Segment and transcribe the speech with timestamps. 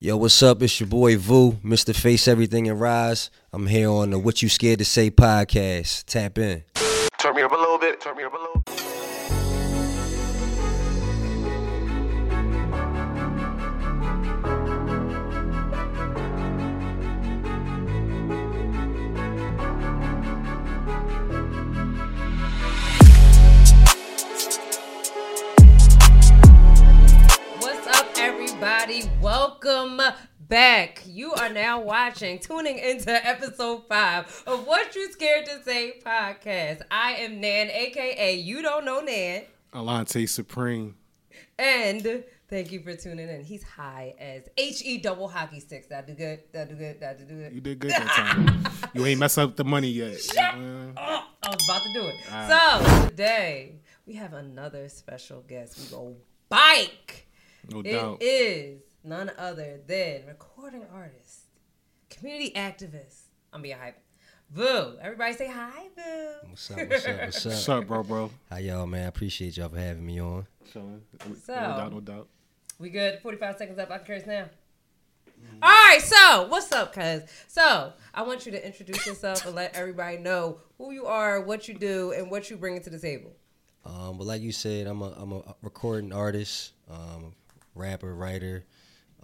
[0.00, 0.62] Yo, what's up?
[0.62, 1.92] It's your boy Vu, Mr.
[1.92, 3.30] Face Everything and Rise.
[3.52, 6.04] I'm here on the What You Scared to Say podcast.
[6.04, 6.62] Tap in.
[7.20, 8.00] Turn me up a little bit.
[8.00, 8.97] Turn me up a little.
[29.20, 30.00] Welcome
[30.48, 31.02] back.
[31.06, 36.82] You are now watching, tuning into episode five of What You Scared to Say podcast.
[36.90, 39.42] I am Nan, aka You Don't Know Nan,
[39.74, 40.94] Alante Supreme.
[41.58, 43.42] and thank you for tuning in.
[43.42, 45.88] He's high as H E double hockey sticks.
[45.88, 46.40] That do good.
[46.52, 47.00] That do good.
[47.00, 47.52] That do good.
[47.52, 48.66] You did good that time.
[48.94, 50.18] you ain't mess up the money yet.
[50.38, 52.98] Oh, I was about to do it.
[53.02, 55.78] So today we have another special guest.
[55.78, 56.16] We go
[56.48, 57.26] bike.
[57.70, 58.18] no It doubt.
[58.22, 61.40] is none other than recording artist,
[62.10, 63.22] community activist.
[63.52, 63.98] I'm being a hype.
[64.50, 64.96] Boo.
[65.00, 66.48] Everybody say hi, Boo.
[66.48, 66.78] What's up?
[66.78, 67.20] What's up?
[67.20, 67.52] What's up?
[67.52, 68.30] What's up, bro, bro?
[68.50, 69.04] How y'all, man?
[69.04, 70.46] I appreciate y'all for having me on.
[70.72, 71.02] Chilling.
[71.44, 72.28] So- no doubt, no doubt.
[72.78, 73.18] We good?
[73.22, 73.90] 45 seconds up.
[73.90, 74.44] I can curse now.
[75.62, 77.22] All right, so what's up, cuz?
[77.46, 81.68] So I want you to introduce yourself and let everybody know who you are, what
[81.68, 83.32] you do, and what you bring to the table.
[83.84, 87.34] Um, but like you said, I'm a I'm a recording artist, um,
[87.74, 88.64] rapper, writer.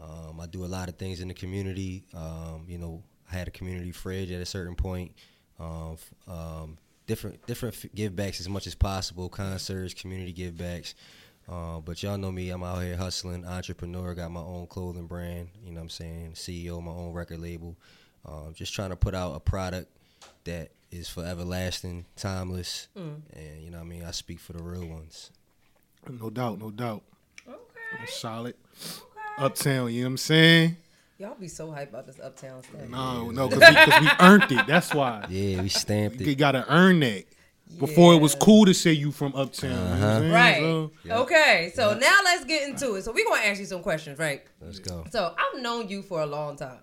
[0.02, 2.04] Um, I do a lot of things in the community.
[2.14, 5.12] Um, you know, I had a community fridge at a certain point.
[5.58, 10.56] Um, f- um, different different f- give backs as much as possible, concerts, community give
[10.58, 10.94] backs.
[11.48, 15.48] Uh, but y'all know me, I'm out here hustling, entrepreneur, got my own clothing brand,
[15.62, 17.76] you know what I'm saying, CEO of my own record label.
[18.24, 19.90] Um, just trying to put out a product
[20.44, 22.88] that is forever lasting, timeless,
[23.34, 25.30] and you know what I mean, I speak for the real ones.
[26.08, 27.02] No doubt, no doubt.
[27.46, 28.06] Okay.
[28.06, 28.54] Solid.
[29.38, 30.76] Uptown, you know what I'm saying?
[31.18, 32.88] Y'all be so hype about this uptown stuff.
[32.88, 34.66] No, no, because we, 'cause we earned it.
[34.66, 35.24] That's why.
[35.30, 36.30] Yeah, we stamped You it.
[36.30, 37.24] You gotta earn that.
[37.78, 39.70] Before it was cool to say you from Uptown.
[39.70, 40.18] You know what I'm Uh-huh.
[40.20, 40.32] saying?
[40.32, 40.56] Right.
[40.60, 40.92] So,
[41.22, 41.72] Okay.
[41.74, 43.02] So now let's get into it.
[43.02, 44.42] So we're gonna ask you some questions, right?
[44.60, 45.04] Let's go.
[45.10, 46.80] So I've known you for a long time,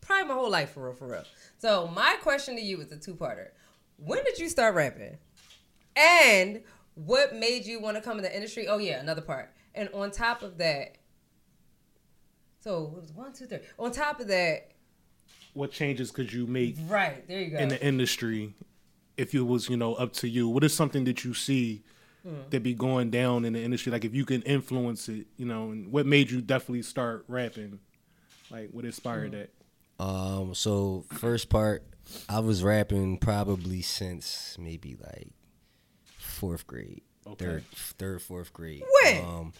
[0.00, 1.24] probably my whole life for real, for real.
[1.58, 3.48] So my question to you is a two-parter.
[3.98, 5.18] When did you start rapping?
[5.96, 6.62] And
[6.94, 8.66] what made you want to come in the industry?
[8.68, 9.50] Oh yeah, another part.
[9.74, 10.96] And on top of that,
[12.60, 13.58] so it was one, two, three.
[13.78, 14.70] On top of that,
[15.54, 17.58] what changes could you make right there you go.
[17.58, 18.54] in the industry
[19.16, 20.48] if it was, you know, up to you?
[20.48, 21.82] What is something that you see
[22.24, 22.34] Hmm.
[22.50, 23.92] that be going down in the industry?
[23.92, 27.78] Like if you can influence it, you know, and what made you definitely start rapping?
[28.50, 29.38] Like what inspired Hmm.
[29.40, 29.50] that?
[30.04, 31.84] Um, so first part,
[32.28, 35.30] I was rapping probably since maybe like
[36.16, 37.44] fourth grade, Okay.
[37.44, 38.84] third, third, fourth grade.
[39.02, 39.24] When?
[39.24, 39.52] Um,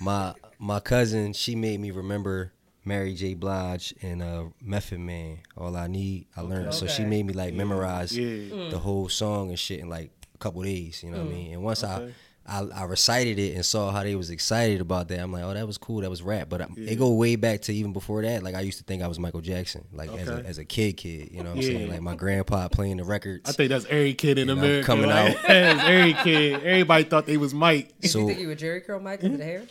[0.00, 2.52] my my cousin, she made me remember
[2.84, 3.34] Mary J.
[3.34, 5.38] Blige and uh, Method Man.
[5.56, 6.74] All I need, I learned.
[6.74, 8.68] So she made me like memorize Yeah.
[8.70, 11.02] the whole song and shit in like a couple days.
[11.02, 11.52] You know what I mean?
[11.54, 11.92] And once Okay.
[12.06, 12.12] I.
[12.46, 15.20] I, I recited it and saw how they was excited about that.
[15.20, 16.00] I'm like, oh, that was cool.
[16.00, 16.48] That was rap.
[16.48, 18.42] But um, it go way back to even before that.
[18.42, 19.84] Like I used to think I was Michael Jackson.
[19.92, 21.30] Like as a as a kid, kid.
[21.30, 21.68] You know what I'm Yeah.
[21.68, 21.90] saying?
[21.90, 23.48] Like my grandpa playing the records.
[23.48, 24.86] I think that's every kid in You know, America.
[24.86, 25.42] coming like, out.
[25.46, 26.54] that's every kid.
[26.64, 27.92] Everybody thought they was Mike.
[28.04, 29.62] So you think you were Jheri Curl Mike with the hair?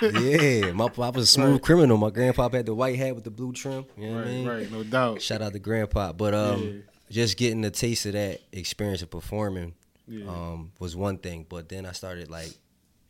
[0.66, 0.72] yeah.
[0.72, 1.62] My pop was a smooth Right.
[1.62, 1.96] criminal.
[1.96, 3.86] My grandpa had the white hat with the blue trim.
[3.96, 4.48] You know what I Right, mean?
[4.48, 5.22] right, no doubt.
[5.22, 6.12] Shout out to grandpa.
[6.12, 6.72] But um, Yeah.
[7.10, 9.72] just getting a taste of that experience of performing
[10.08, 10.28] Yeah.
[10.28, 11.46] um was one thing.
[11.48, 12.52] But then I started like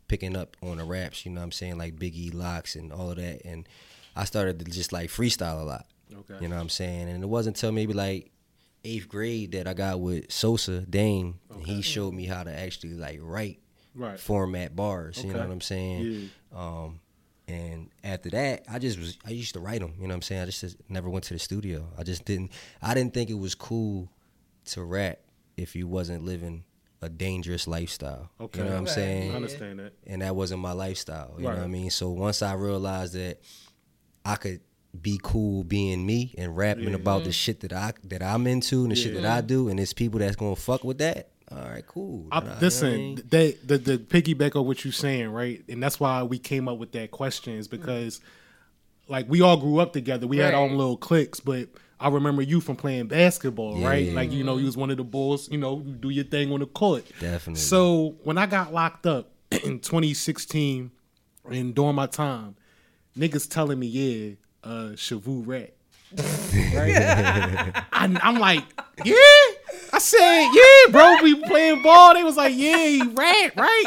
[0.08, 1.24] picking up on the raps.
[1.26, 1.78] You know what I'm saying?
[1.78, 3.44] Like Biggie, Lox, and all of that.
[3.44, 3.68] And
[4.14, 5.86] I started to just like freestyle a lot.
[6.12, 6.34] Okay.
[6.40, 7.08] You know what I'm saying?
[7.08, 8.30] And it wasn't until maybe like
[8.84, 12.94] eighth grade that I got with Sosa Dane, and he showed me how to actually
[12.94, 13.58] like write
[13.94, 14.20] Right.
[14.20, 15.24] format bars.
[15.24, 16.30] You know what I'm saying?
[16.52, 16.58] Yeah.
[16.58, 17.00] Um,
[17.48, 19.94] and after that, I just was I used to write them.
[19.96, 20.42] You know what I'm saying?
[20.42, 21.86] I just, just never went to the studio.
[21.98, 22.52] I just didn't.
[22.82, 24.08] I didn't think it was cool
[24.66, 25.18] to rap
[25.56, 26.64] if you wasn't living
[27.02, 28.30] a dangerous lifestyle.
[28.40, 28.60] Okay.
[28.60, 29.32] You know what I'm saying?
[29.32, 29.92] I understand that.
[30.06, 31.34] and that wasn't my lifestyle.
[31.36, 31.90] You know what I mean?
[31.90, 33.40] So once I realized that
[34.24, 34.60] I could
[35.00, 36.94] be cool being me and rapping Yeah.
[36.94, 37.32] about the mm-hmm.
[37.32, 40.20] shit that I that I'm into and the shit that I do, and it's people
[40.20, 41.30] that's gonna fuck with that.
[41.50, 42.26] All right, cool.
[42.32, 43.22] I, Then I- you know I listen, mean?
[43.28, 45.62] they the the piggyback on what you're saying, right?
[45.68, 47.72] And that's why we came up with that question is mm.
[47.72, 48.20] because,
[49.08, 50.26] like, we all grew up together.
[50.26, 54.06] We had our own little cliques, but I remember you from playing basketball, right?
[54.06, 54.14] Yeah.
[54.14, 55.50] Like, you know, you was one of the bulls.
[55.50, 57.06] You know, you do your thing on the court.
[57.20, 57.60] Definitely.
[57.60, 60.90] So when I got locked up in 2016,
[61.50, 62.56] and during my time,
[63.16, 65.72] niggas telling me, yeah, uh, Shavu rat.
[66.74, 67.84] right?
[67.92, 68.64] I, I'm like,
[69.04, 69.14] yeah.
[69.92, 72.14] I said, yeah, bro, we playing ball.
[72.14, 73.84] They was like, yeah, he rat, right?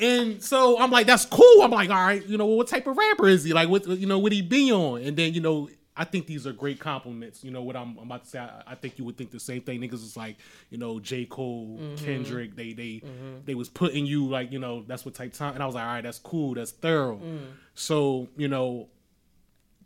[0.00, 1.62] and so I'm like, that's cool.
[1.62, 3.52] I'm like, all right, you know, what type of rapper is he?
[3.52, 5.02] Like, what you know, would he be on?
[5.02, 7.44] And then you know, I think these are great compliments.
[7.44, 8.38] You know what I'm, I'm about to say.
[8.38, 9.80] I, I think you would think the same thing.
[9.80, 10.36] Niggas is like,
[10.70, 12.04] you know, J Cole, mm-hmm.
[12.04, 12.56] Kendrick.
[12.56, 13.38] They they mm-hmm.
[13.44, 15.54] they was putting you like, you know, that's what type time.
[15.54, 16.54] And I was like, all right, that's cool.
[16.54, 17.18] That's thorough.
[17.18, 17.40] Mm.
[17.74, 18.88] So you know,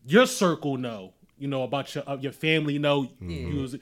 [0.07, 3.09] your circle know, you know, about your uh, your family know.
[3.21, 3.77] You was,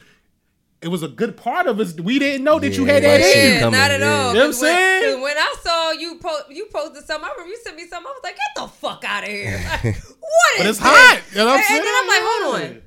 [0.84, 1.94] it was a good part of us.
[1.94, 3.52] We didn't know that you had that I see in.
[3.54, 4.28] it Yeah, not at all.
[4.28, 5.14] You know what I'm 'Cause when- saying?
[5.14, 7.28] 'cause When I saw you post, you posted something.
[7.28, 8.06] I remember you sent me something.
[8.06, 10.78] I was like, "Get the fuck out of here!" Like, what is But it's this?
[10.78, 11.20] hot.
[11.32, 11.78] You know what I'm and, saying?
[11.81, 12.82] and then I'm like, "Hold on,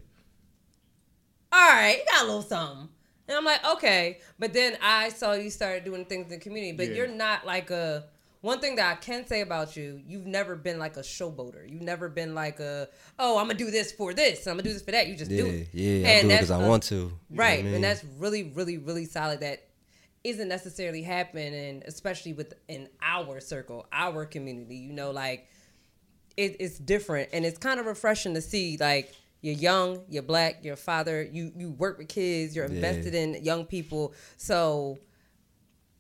[1.53, 2.89] all right, you got a little something."
[3.27, 6.71] And I'm like, "Okay," but then I saw you started doing things in the community.
[6.77, 6.95] But Yeah.
[6.95, 8.05] you're not like a.
[8.42, 11.69] One thing that I can say about you, you've never been like a showboater.
[11.69, 12.88] You've never been like a,
[13.18, 15.07] oh, I'm gonna do this for this, I'm gonna do this for that.
[15.07, 15.68] You just Yeah, do it.
[15.74, 17.06] yeah, I And do it because I want to.
[17.06, 17.74] what I Right, mean?
[17.75, 19.39] and that's really, really, really solid.
[19.39, 19.63] That
[20.24, 24.75] isn't necessarily happening, especially within our circle, our community.
[24.78, 25.48] You know, like
[26.36, 28.78] it, it's different, and it's kind of refreshing to see.
[28.78, 31.24] Like you're young, you're black, you're a father.
[31.24, 32.56] You you work with kids.
[32.56, 34.13] You're invested in young people.
[34.38, 35.00] So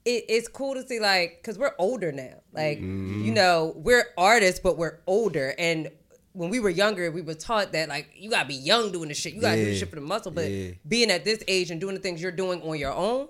[0.07, 2.35] it, it's cool to see, like, because we're older now.
[2.53, 3.23] Like Mm-hmm.
[3.25, 5.89] you know, we're artists, but we're older, and
[6.33, 9.15] when we were younger, we were taught that like you gotta be young doing the
[9.15, 9.33] shit.
[9.33, 10.31] You gotta do the shit for the muscle.
[10.31, 10.71] But Yeah.
[10.87, 13.27] being at this age and doing the things you're doing on your own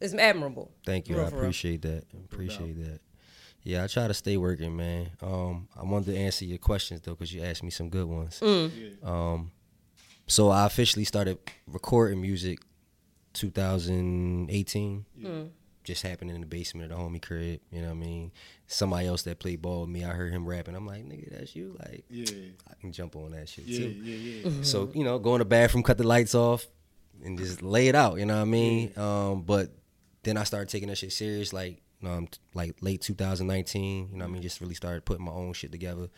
[0.00, 0.70] is admirable.
[0.86, 1.14] Thank you.
[1.16, 1.44] For I real, for real.
[1.46, 2.04] appreciate that.
[2.30, 3.00] Appreciate that.
[3.64, 5.10] Yeah, I try to stay working, man.
[5.22, 8.38] Um, I wanted to answer your questions though, because you asked me some good ones.
[8.40, 8.70] Mm.
[9.04, 9.50] Um,
[10.28, 12.58] so I officially started recording music
[13.32, 15.04] 2018.
[15.20, 15.48] Mm.
[15.84, 17.60] Just happened in the basement of the homie crib.
[17.70, 18.32] You know what I mean?
[18.66, 20.74] Somebody else that played ball with me, I heard him rapping.
[20.74, 21.76] I'm like, nigga, that's you.
[21.78, 22.26] Like, Yeah,
[22.70, 23.88] I can jump on that shit yeah, too.
[23.90, 24.42] yeah, yeah.
[24.48, 24.62] Mm-hmm.
[24.62, 26.66] So you know, go in the bathroom, cut the lights off,
[27.24, 28.18] and just lay it out.
[28.18, 28.98] You know what I mean?
[28.98, 29.70] Um, but
[30.22, 34.08] then I started taking that shit serious, like um, t- like late 2019.
[34.10, 34.42] You know what I mean?
[34.42, 36.08] Just really started putting my own shit together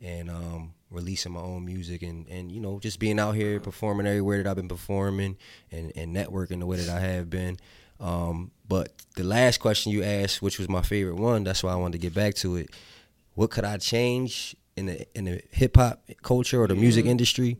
[0.00, 4.06] and um, releasing my own music and and you know just being out here performing
[4.06, 5.36] everywhere that I've been performing
[5.70, 7.56] and and networking the way that I have been.
[8.02, 11.76] Um, but the last question you asked, which was my favorite one, that's why I
[11.76, 12.70] wanted to get back to it.
[13.34, 17.56] What could I change in the in the hip hop culture or the music industry?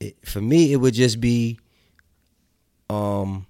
[0.00, 1.58] It, for me, it would just be,
[2.90, 3.46] um.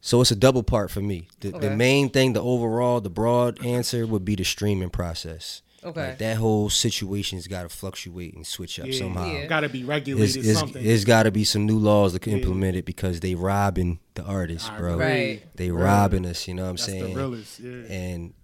[0.00, 1.28] So it's a double part for me.
[1.40, 1.58] The, Okay.
[1.68, 5.60] the main thing, the overall, the broad answer would be the streaming process.
[5.84, 6.08] Okay.
[6.08, 8.98] Like that whole situation's got to fluctuate and switch up yeah.
[8.98, 9.30] somehow.
[9.32, 9.46] Yeah.
[9.46, 10.44] Got to be It's, regulated.
[10.44, 10.84] it's, something.
[10.84, 12.36] it's got to be some new laws to Yeah.
[12.36, 14.96] implement it because they robbing the artists, bro.
[14.98, 15.42] Right.
[15.54, 15.84] They Right.
[15.84, 16.48] robbing us.
[16.48, 17.14] You know what I'm That's saying?
[17.14, 17.60] the realest.
[17.60, 17.70] Yeah.
[17.94, 18.34] and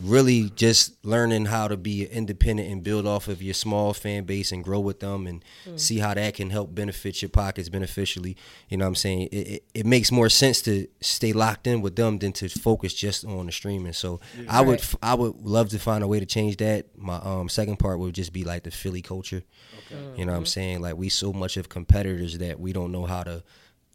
[0.00, 4.50] really just learning how to be independent and build off of your small fan base
[4.50, 5.44] and grow with them and
[5.76, 8.36] see how that can help benefit your pockets beneficially.
[8.68, 9.28] You know what i'm saying?
[9.30, 12.92] It, it, it makes more sense to stay locked in with them than to focus
[12.92, 13.92] just on the streaming.
[13.92, 16.86] So i would i would love to find a way to change that.
[16.98, 19.42] My um second part would just be like the philly culture.
[20.16, 20.80] You know what i'm saying?
[20.80, 23.44] Like we so much of competitors that we don't know how to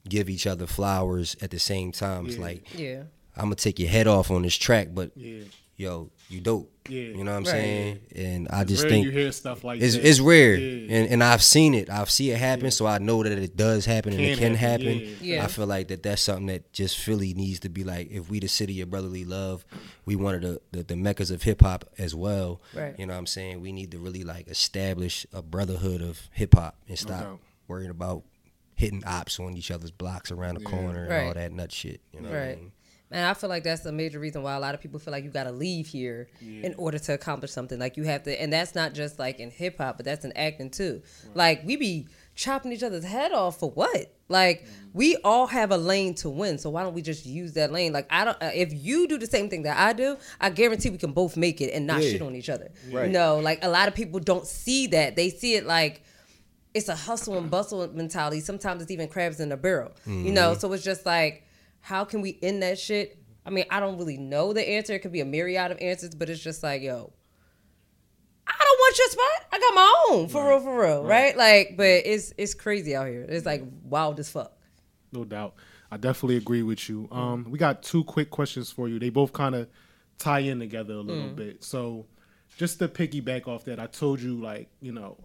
[0.08, 2.26] give each other flowers at the same time.
[2.28, 2.42] It's Yeah.
[2.42, 3.04] like Yeah.
[3.36, 5.42] I'm gonna take your head off on this track, but Yeah.
[5.80, 6.70] Yo, you dope.
[6.90, 7.02] Yeah.
[7.02, 7.52] You know what I'm Right.
[7.52, 8.00] saying?
[8.16, 10.06] And I It's just rare think you hear stuff like it's that.
[10.08, 10.96] it's rare, Yeah.
[10.98, 11.90] and and I've seen it.
[11.90, 14.56] I've seen it happen, so I know that it does happen and it Can can
[14.56, 15.16] happen, happen.
[15.22, 15.36] yeah.
[15.36, 15.44] Yeah.
[15.46, 18.12] I feel like that that's something that just Philly needs to be like.
[18.12, 19.66] If we the city of brotherly love,
[20.06, 22.60] we one of the the, the meccas of hip hop as well.
[22.76, 22.96] Right.
[23.00, 23.62] You know what I'm saying?
[23.62, 27.40] We need to really like establish a brotherhood of hip hop and stop doubt.
[27.68, 28.24] worrying about
[28.76, 32.02] hitting ops on each other's blocks around the corner and all that nut shit.
[32.14, 32.58] You know what I Right.
[32.58, 32.72] mean?
[33.12, 35.24] And I feel like that's a major reason why a lot of people feel like
[35.24, 37.80] you got to leave here in order to accomplish something.
[37.80, 40.32] Like you have to, and that's not just like in hip hop, but that's in
[40.38, 41.02] acting too.
[41.34, 44.14] Like we be chopping each other's head off for what?
[44.28, 47.72] Like we all have a lane to win, so why don't we just use that
[47.72, 47.94] lane?
[47.94, 48.38] Like I don't.
[48.44, 51.36] uh, If you do the same thing that I do, I guarantee we can both
[51.36, 52.12] make it and not Yeah.
[52.12, 52.70] shit on each other.
[52.92, 53.08] Right.
[53.08, 55.16] You know, like a lot of people don't see that.
[55.16, 56.04] They see it like
[56.76, 58.40] it's a hustle and bustle mentality.
[58.42, 59.92] Sometimes it's even crabs in a barrel.
[60.06, 61.44] You know, so it's just like,
[61.82, 63.18] how can we end that shit?
[63.46, 64.94] I mean, I don't really know the answer.
[64.94, 67.12] It could be a myriad of answers, but it's just like, yo,
[68.46, 69.48] I don't want your spot.
[69.52, 71.36] I got my own for real, for real, right.
[71.36, 73.26] Like, but it's it's crazy out here.
[73.28, 74.54] It's like wild as fuck.
[75.12, 75.56] No doubt.
[75.92, 77.08] I definitely agree with you.
[77.12, 79.00] Um, we got two quick questions for you.
[79.00, 79.68] They both kind of
[80.20, 81.64] tie in together a little bit.
[81.64, 82.06] So,
[82.58, 85.18] just to piggyback off that, I told you like you know,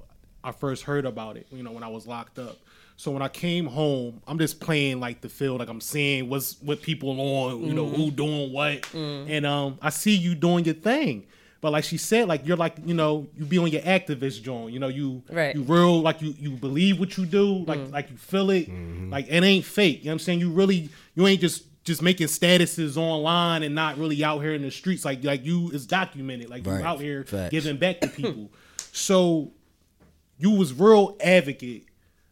[0.42, 1.46] I first heard about it.
[1.50, 2.56] You know, when I was locked up.
[2.96, 6.60] So when I came home, I'm just playing like the field, like I'm seeing what's
[6.62, 8.16] what people on, you know, who mm-hmm.
[8.16, 9.28] doing what, mm.
[9.28, 11.26] and um, I see you doing your thing.
[11.60, 14.72] But like she said, like you're like you know you be on your activist joint.
[14.72, 15.56] You know you Right.
[15.56, 17.92] you real like you you believe what you do like mm.
[17.92, 19.10] like you feel it mm-hmm.
[19.10, 22.00] like it ain't fake you know what i'm saying you really you ain't just just
[22.00, 25.04] making statuses online and not really out here in the streets.
[25.04, 26.48] Like like you is documented.
[26.48, 26.80] Like Right.
[26.80, 27.50] you out here Facts.
[27.50, 28.50] giving back to people.
[28.92, 29.52] so
[30.38, 31.86] you was real advocate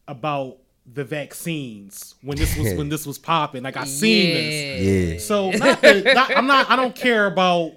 [0.08, 0.58] about
[0.92, 3.62] the vaccines when this was when this was popping.
[3.62, 5.12] Like I seen this.
[5.12, 5.18] Yeah.
[5.18, 6.70] So not that, not, I'm not.
[6.70, 7.72] I don't care about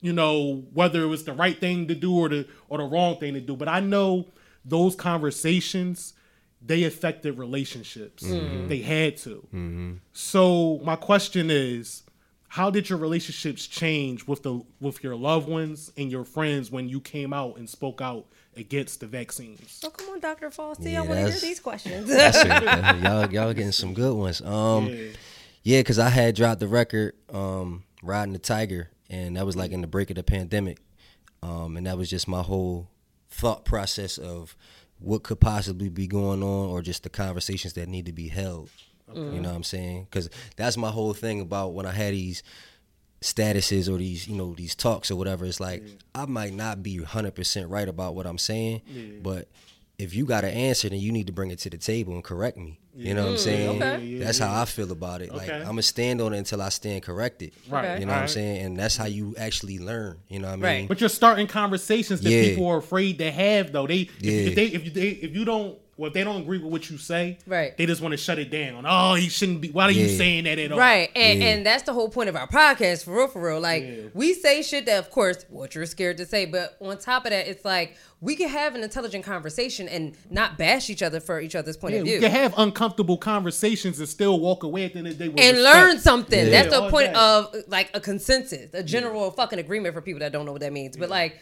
[0.00, 3.18] you know whether it was the right thing to do or the or the wrong
[3.18, 3.56] thing to do.
[3.56, 4.26] But I know
[4.64, 6.14] those conversations
[6.60, 8.24] they affected relationships.
[8.24, 8.46] Mm-hmm.
[8.46, 8.68] Mm-hmm.
[8.68, 9.46] They had to.
[9.54, 9.92] Mm-hmm.
[10.12, 12.02] So my question is,
[12.48, 16.88] how did your relationships change with the with your loved ones and your friends when
[16.88, 18.26] you came out and spoke out
[18.58, 19.80] against the vaccines?
[19.84, 20.50] Oh, come on, Dr.
[20.50, 20.92] Fauci.
[20.92, 22.08] Yeah, I want to hear these questions.
[22.14, 22.44] That's
[23.02, 24.40] y'all, y'all getting some good ones.
[24.40, 25.10] Um, Yeah.
[25.62, 29.70] yeah, because I had dropped the record, um, riding the tiger, and that was like
[29.72, 30.78] in the break of the pandemic,
[31.42, 32.88] um, and that was just my whole
[33.30, 34.56] thought process of
[34.98, 38.70] what could possibly be going on, or just the conversations that need to be held.
[39.14, 40.04] You know what I'm saying?
[40.10, 42.42] Because that's my whole thing about when I had these
[43.20, 45.82] statuses or these you know these talks or whatever it's like
[46.14, 48.80] i might not be 100% right about what i'm saying
[49.22, 49.48] but
[49.98, 52.22] if you got an answer then you need to bring it to the table and
[52.22, 54.04] correct me you know what i'm saying okay.
[54.04, 56.62] Yeah, yeah, that's how i feel about it like i'm gonna stand on it until
[56.62, 57.98] i stand corrected Right.
[57.98, 60.56] you know what i'm saying and that's how you actually learn you know what i
[60.56, 60.88] mean Right.
[60.88, 62.42] But you're starting conversations that Yeah.
[62.50, 63.86] people are afraid to have, though.
[63.88, 64.32] They, if, Yeah.
[64.32, 66.96] if they, if they, if you don't, well, if they don't agree with what you
[66.96, 67.76] say, Right.
[67.76, 68.84] They just want to shut it down.
[68.88, 69.68] Oh, he shouldn't be.
[69.70, 70.78] Why are you saying that at all?
[70.78, 71.48] Right, and Yeah.
[71.48, 73.60] and that's the whole point of our podcast, for real, for real.
[73.60, 73.94] Like Yeah.
[74.14, 77.32] we say shit that, of course, what you're scared to say, but on top of
[77.32, 81.40] that, it's like we can have an intelligent conversation and not bash each other for
[81.40, 84.92] each other's point Yeah, of we can have uncomfortable conversations and still walk away at
[84.92, 85.76] the end of the day with and respect.
[85.76, 86.44] learn something.
[86.46, 86.50] Yeah.
[86.50, 87.18] That's the all point day.
[87.20, 90.72] of like a consensus, a general fucking agreement for people that don't know what that
[90.72, 90.96] means.
[90.96, 91.38] But like,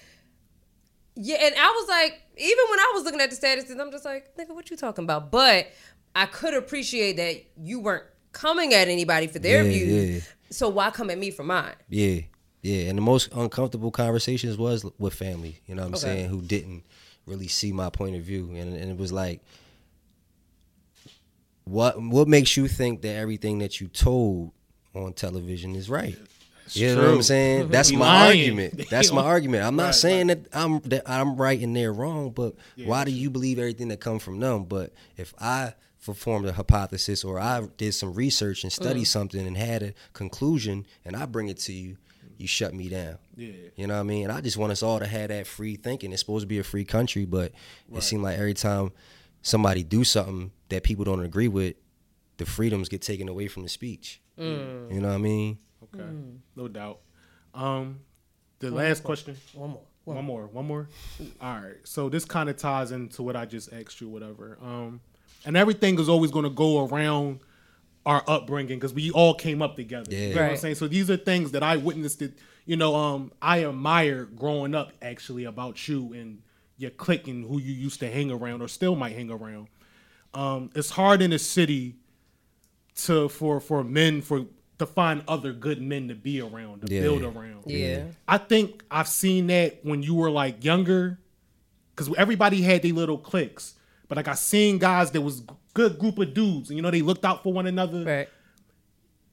[1.14, 4.04] yeah, and I was like, even when I was looking at the statuses, I'm just
[4.04, 5.30] like, nigga, what you talking about?
[5.30, 5.68] But
[6.14, 10.14] I could appreciate that you weren't coming at anybody for their Yeah, views.
[10.14, 10.20] yeah.
[10.50, 11.74] So why come at me for mine?
[11.88, 12.20] Yeah,
[12.62, 12.88] yeah.
[12.88, 15.60] And the most uncomfortable conversations was with family.
[15.66, 16.02] You know what I'm Okay.
[16.02, 16.28] saying?
[16.28, 16.84] Who didn't
[17.26, 19.40] really see my point of view, and and it was like,
[21.64, 24.52] what what makes you think that everything that you told
[24.94, 26.16] on television is right?
[26.70, 27.14] You know what.
[27.14, 27.68] I'm saying?
[27.70, 28.40] That's my lying.
[28.40, 28.88] argument.
[28.90, 29.64] That's my argument.
[29.64, 29.94] I'm not right.
[29.94, 32.54] saying that I'm that I'm right and they're wrong, but
[32.84, 34.64] why do you believe everything that comes from them?
[34.64, 39.06] But if I formed a hypothesis or I did some research and studied Mm.
[39.08, 41.96] something and had a conclusion and I bring it to you,
[42.38, 43.18] you shut me down.
[43.36, 43.52] Yeah.
[43.74, 44.24] You know what I mean?
[44.24, 46.12] And I just want us all to have that free thinking.
[46.12, 47.52] It's supposed to be a free country, but
[47.92, 48.92] it seems like every time
[49.42, 51.74] somebody do something that people don't agree with,
[52.36, 54.20] the freedoms get taken away from the speech.
[54.38, 54.94] Mm.
[54.94, 55.58] You know what I mean?
[55.94, 56.08] Okay,
[56.54, 57.00] no doubt.
[57.54, 58.00] Um,
[58.58, 59.36] the last question.
[59.54, 59.82] One more.
[60.04, 60.88] One more, one more.
[61.40, 61.74] All right.
[61.82, 64.56] So this kind of ties into what I just asked you, whatever.
[64.62, 65.00] Um,
[65.44, 67.40] and everything is always going to go around
[68.04, 70.08] our upbringing because we all came up together.
[70.12, 70.28] Yeah.
[70.28, 70.76] You know what I'm saying?
[70.76, 72.20] So these are things that I witnessed.
[72.20, 72.32] That
[72.66, 76.40] you know, um, I admired growing up actually about you and
[76.78, 79.66] your clique and who you used to hang around or still might hang around.
[80.34, 81.96] Um, it's hard in the city
[82.98, 84.46] to for for men for
[84.78, 87.02] to find other good men to be around to Yeah.
[87.02, 87.64] build around.
[87.66, 88.04] Yeah.
[88.28, 91.18] I think I've seen that when you were like younger,
[91.94, 93.74] because everybody had their little cliques.
[94.08, 95.42] But like I seen guys that was
[95.74, 98.04] good group of dudes, and you know they looked out for one another.
[98.04, 98.28] Right.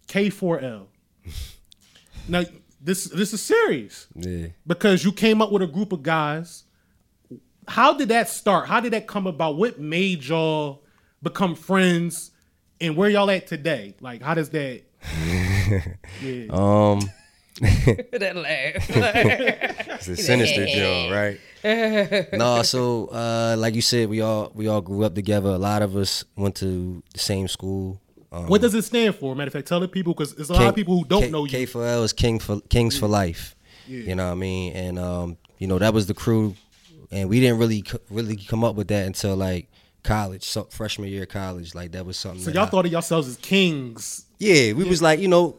[0.08, 0.88] K4L.
[2.28, 2.44] now
[2.82, 4.48] this this is serious Yeah.
[4.66, 6.64] because you came up with a group of guys.
[7.68, 8.68] How did that start?
[8.68, 9.56] How did that come about?
[9.58, 10.84] What made y'all
[11.22, 12.32] become friends?
[12.82, 13.96] And where y'all at today?
[14.02, 14.82] Like, how does that?
[16.22, 16.46] Yeah.
[16.50, 17.00] Um,
[17.62, 18.90] that laugh.
[18.90, 22.34] it's a sinister joint, right?
[22.34, 25.50] no, so uh, like you said, we all we all grew up together.
[25.50, 28.02] A lot of us went to the same school.
[28.32, 29.36] Um, what does it stand for?
[29.36, 31.30] Matter of fact, tell the people because there's a lot of people who don't K,
[31.30, 31.52] know you.
[31.52, 33.56] K for L is King for Kings for Life.
[33.88, 34.74] You know what I mean?
[34.74, 36.56] And um, you know that was the crew,
[37.12, 39.70] and we didn't really really come up with that until like
[40.04, 41.74] college, so, freshman year of college.
[41.74, 42.42] Like that was something.
[42.42, 44.26] so that y'all I- thought of yourselves as kings.
[44.40, 45.58] yeah, we was like, you know,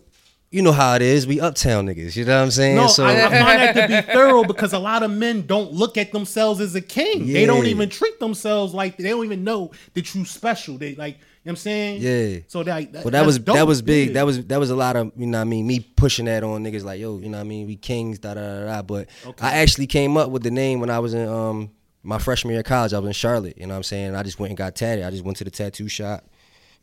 [0.51, 1.27] you know how it is.
[1.27, 2.15] We uptown niggas.
[2.15, 2.77] You know what I'm saying?
[2.77, 5.73] No, so I, I find that to be thorough because a lot of men don't
[5.73, 7.27] look at themselves as a king.
[7.27, 10.79] They don't even treat themselves like they don't even know that you special.
[10.79, 12.03] They like, you know what I'm saying?
[12.03, 12.39] Yeah.
[12.47, 14.13] So that, Well, that was that was big.
[14.13, 16.27] That was was that was a lot of you know what I mean me pushing
[16.27, 18.65] that on niggas like yo you know what I mean we kings da da da
[18.67, 18.83] da.
[18.83, 19.45] But Okay.
[19.45, 21.71] I actually came up with the name when I was in um
[22.04, 22.92] my freshman year of college.
[22.92, 23.56] I was in Charlotte.
[23.58, 24.14] You know what I'm saying?
[24.14, 25.04] I just went and got tatted.
[25.04, 26.25] I just went to the tattoo shop.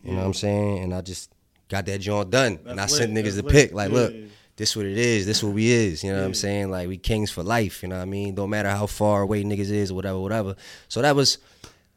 [0.03, 0.79] You know what I'm saying?
[0.83, 1.31] And I just
[1.69, 2.59] got that joint done.
[2.65, 3.97] and I That's sent niggas That's the pic like Yeah.
[3.97, 4.15] look.
[4.57, 5.25] This what it is.
[5.25, 6.03] This what we is.
[6.03, 6.69] You know what I'm saying?
[6.71, 7.81] Like we kings for life.
[7.83, 8.35] You know what I mean?
[8.35, 10.55] Don't matter how far away niggas is or whatever, whatever.
[10.87, 11.37] So that was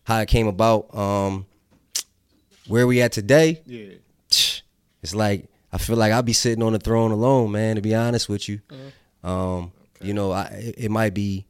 [0.05, 0.95] how it came about.
[0.97, 1.47] Um,
[2.69, 3.63] where we at today?
[3.67, 3.95] yeah.
[5.03, 7.77] it's like I feel like I'll be sitting on the throne alone, man.
[7.77, 9.27] To be honest with you, Mm-hmm.
[9.29, 11.47] um, you know, I it might be,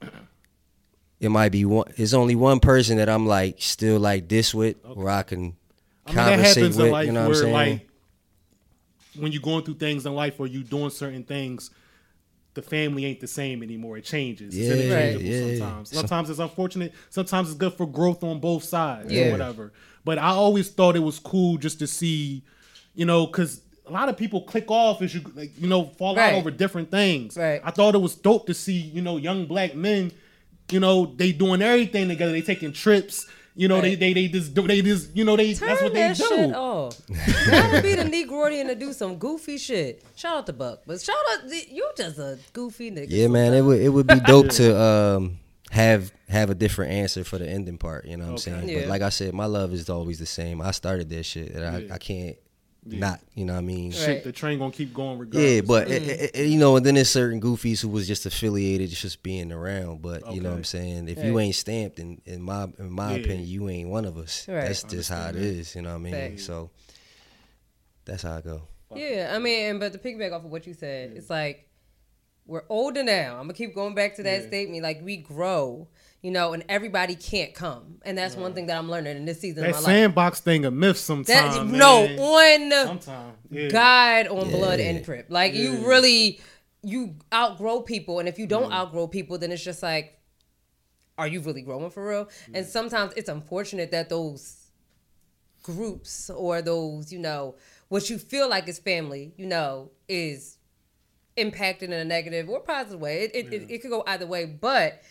[1.25, 1.87] it might be one.
[1.97, 5.57] It's only one person that I'm like still like this with, where I can
[6.07, 6.91] I mean, conversate happens with.
[6.93, 7.53] life you know what I'm saying?
[7.53, 7.89] like
[9.19, 11.71] when you're going through things in life or you doing certain things,
[12.55, 13.97] the family ain't the same anymore.
[13.97, 14.57] It changes.
[14.57, 15.59] Yeah, it's interchangeable yeah.
[15.59, 15.91] sometimes.
[15.91, 16.93] Sometimes it's unfortunate.
[17.11, 19.29] Sometimes it's good for growth on both sides Yeah.
[19.29, 19.73] or whatever.
[20.05, 22.43] But I always thought it was cool just to see,
[22.95, 26.17] you know, because a lot of people click off as you like, you know, fall
[26.17, 26.33] Right.
[26.33, 27.37] out over different things.
[27.37, 27.61] Right.
[27.65, 30.11] I thought it was dope to see, you know, young black men,
[30.71, 32.33] you know, they doing everything together.
[32.33, 33.27] They taking trips.
[33.57, 33.97] You know, Right.
[34.01, 36.17] they, they they just do they just you know they Turn that's what they that
[36.17, 36.25] do.
[36.25, 37.01] shit off.
[37.49, 40.03] Gotta be the Negroidian to do some goofy shit.
[40.17, 43.07] Shout out to Buck, but shout out you just a goofy nigga.
[43.11, 45.39] Yeah, man, it would it would be dope to um
[45.71, 48.07] have have a different answer for the ending part.
[48.07, 48.69] You know what I'm saying?
[48.69, 48.81] Yeah.
[48.81, 50.61] But like I said, my love is always the same.
[50.61, 52.37] I started this shit, and I, I can't
[52.87, 53.21] not.
[53.35, 53.93] You know what I mean?
[54.07, 54.23] Right.
[54.23, 55.53] The train gonna keep going regardless.
[55.55, 56.11] Yeah, but it, mm-hmm.
[56.11, 59.51] it- it- you know, and then there's certain goofies who was just affiliated, just being
[59.53, 60.03] around.
[60.03, 61.09] But you know what I'm saying?
[61.09, 63.21] If you ain't stamped, in in my in my Yeah.
[63.23, 64.47] opinion, you ain't one of us.
[64.49, 64.67] Right.
[64.67, 65.75] That's just how it is.
[65.75, 66.13] You know what I mean?
[66.15, 66.45] Facts.
[66.45, 66.71] So
[68.05, 68.63] that's how I go.
[68.95, 71.69] Yeah, I mean, but to piggyback off of what you said, it's like
[72.47, 73.33] we're older now.
[73.37, 74.47] I'm gonna keep going back to that Yeah.
[74.47, 74.83] statement.
[74.83, 75.89] Like we grow,
[76.25, 79.41] you know, and everybody can't come, and that's one thing that I'm learning in this
[79.41, 79.85] season that of my life.
[79.85, 81.71] sandbox thing a myth That sometimes.
[81.71, 82.73] no man.
[82.73, 83.37] on sometimes.
[83.51, 83.69] Yeah.
[83.69, 85.27] God on blood and crip.
[85.29, 86.41] Like you really
[86.83, 90.19] you outgrow people, and if you don't outgrow people, then it's just like,
[91.19, 92.31] are you really growing for real?
[92.55, 94.71] And sometimes it's unfortunate that those
[95.63, 97.55] groups or those you know
[97.89, 100.57] what you feel like is family, you know, is
[101.37, 103.25] impacted in a negative or positive way.
[103.25, 105.03] It it, it, it could go either way, but.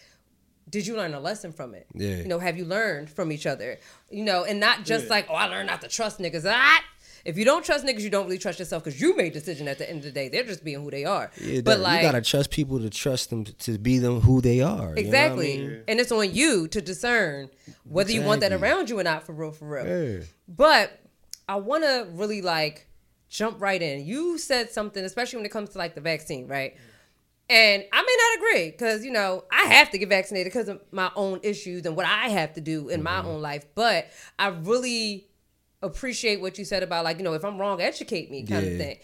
[0.70, 1.88] Did you learn a lesson from it?
[1.94, 2.18] Yeah.
[2.18, 3.78] You know, have you learned from each other?
[4.10, 5.12] You know, and not just Yeah.
[5.12, 6.46] like, oh, I learned not to trust niggas.
[6.48, 6.84] Ah!
[7.26, 9.68] If you don't trust niggas, you don't really trust yourself because you made a decision
[9.70, 10.28] at the end of the day.
[10.28, 11.32] They're just being who they are.
[11.40, 14.42] Yeah, but that- like, you gotta trust people to trust them to be them who
[14.42, 14.76] they are.
[14.76, 15.58] you know what I exactly.
[15.58, 15.84] mean?
[15.88, 17.50] And it's on you to discern
[17.86, 19.86] whether you want that around you or not for real, for real.
[19.88, 20.24] Yeah.
[20.50, 21.00] But
[21.48, 22.88] I want to really like
[23.30, 24.06] jump right in.
[24.06, 26.76] You said something, especially when it comes to like the vaccine, right?
[27.54, 30.82] And I may not agree because, you know, I have to get vaccinated because of
[30.92, 33.28] my own issues and what I have to do in my mm-hmm.
[33.28, 33.68] own life.
[33.76, 34.08] But
[34.40, 35.28] I really
[35.84, 38.78] appreciate what you said about, like, you know, if I'm wrong, educate me kind of
[38.78, 38.98] thing.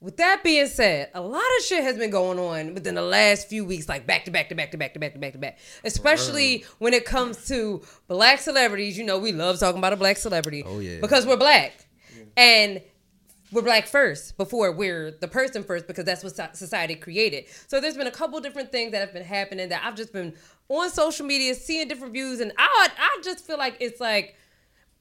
[0.00, 3.46] With that being said, a lot of shit has been going on within the last
[3.46, 5.38] few weeks, like back to back to back to back to back to back to
[5.38, 5.58] back.
[5.84, 8.96] Especially when it comes to black celebrities.
[8.96, 10.62] You know, we love talking about a black celebrity.
[10.64, 11.00] Oh, yeah.
[11.02, 11.74] Because we're black.
[12.38, 12.80] And
[13.52, 17.44] we're black first before we're the person first because that's what society created.
[17.68, 20.34] So there's been a couple different things that have been happening that I've just been
[20.68, 24.36] on social media seeing different views and I I just feel like it's like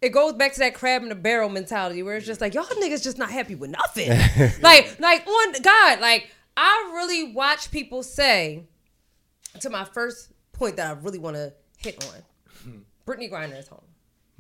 [0.02, 2.66] it goes back to that crab in the barrel mentality where it's just like y'all
[2.66, 4.10] niggas just not happy with nothing.
[4.62, 8.66] like like on God, like I really watch people say
[9.60, 12.22] to my first point that I really want to hit on.
[12.64, 12.78] Hmm.
[13.06, 13.82] Brittany Griner is home.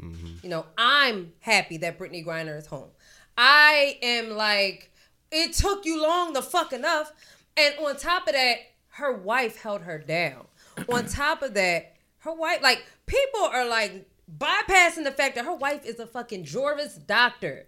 [0.01, 0.27] Mm-hmm.
[0.43, 2.89] You know, I'm happy that Brittany Griner is home.
[3.37, 4.91] I am like,
[5.31, 7.11] it took you long to fuck enough.
[7.57, 8.57] And on top of that,
[8.89, 10.45] her wife held her down.
[10.89, 15.55] on top of that, her wife, like, people are like bypassing the fact that her
[15.55, 17.67] wife is a fucking Juris doctor.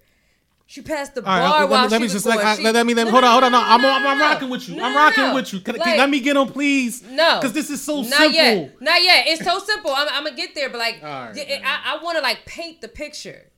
[0.69, 2.85] She passed the bar right, let, while me- let me just like I- She- let,
[2.85, 4.81] me let me No, hold on hold on no, I'm, I'm, I'm rocking with you
[4.81, 7.81] I'm rocking with you can, can- let me get on please No, because this is
[7.81, 9.27] so not simple yet, not yet.
[9.27, 9.91] It's so simple.
[9.95, 11.61] I'm, I'm gonna get there, but like, right.
[11.63, 13.49] I, I want to like paint the picture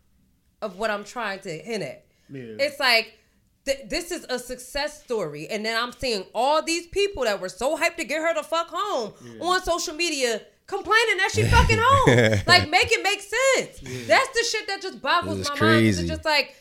[0.62, 2.06] of what I'm trying to hint at.
[2.30, 2.42] Yeah.
[2.60, 3.18] It's like
[3.66, 7.50] th- this is a success story, and then I'm seeing all these people that were
[7.50, 11.80] so hyped to get her to fuck home on social media complaining that she fucking
[11.82, 12.42] home.
[12.46, 14.08] like, make it make sense.
[14.08, 15.60] That's the shit that just boggles It's my mind.
[15.60, 16.02] 'cause crazy.
[16.02, 16.56] It's just like.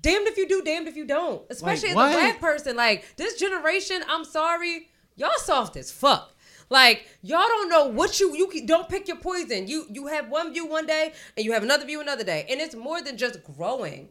[0.00, 1.42] Damned if you do, damned if you don't.
[1.50, 2.76] Especially Like, as a black person.
[2.76, 6.32] Like this generation, I'm sorry, y'all soft as fuck.
[6.70, 9.66] Like y'all don't know what you you don't pick your poison.
[9.68, 12.60] You you have one view one day and you have another view another day, and
[12.60, 14.08] it's more than just growing.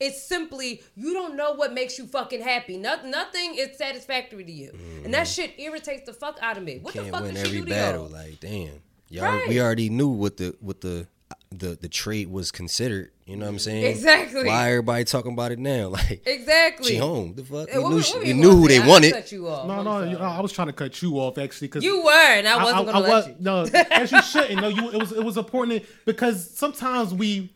[0.00, 2.76] It's simply you don't know what makes you fucking happy.
[2.76, 4.72] Nothing nothing is satisfactory to you,
[5.04, 6.78] and that shit irritates the fuck out of me.
[6.80, 7.02] What the Mm.
[7.04, 8.02] Can't fuck win did she every do to battle.
[8.04, 8.10] y'all?
[8.12, 8.82] Like, damn.
[9.08, 9.48] Y'all, Right.
[9.48, 11.06] we already knew what the what the
[11.52, 13.11] the the trait was considered.
[13.32, 13.84] You know what I'm saying?
[13.86, 14.44] Exactly.
[14.44, 15.88] Why everybody talking about it now?
[15.92, 16.88] Like, Exactly.
[16.92, 17.34] she home.
[17.34, 17.68] The fuck?
[17.70, 19.12] Eh, We what- knew, she, were we you knew who they I wanted.
[19.14, 19.66] cut you off.
[19.66, 22.46] no no you- I was trying to cut you off actually because You were, and
[22.46, 23.34] I wasn't gonna let was, you.
[23.40, 24.60] no, as you shouldn't.
[24.60, 24.90] No, you.
[24.90, 27.52] It was it was important because sometimes we,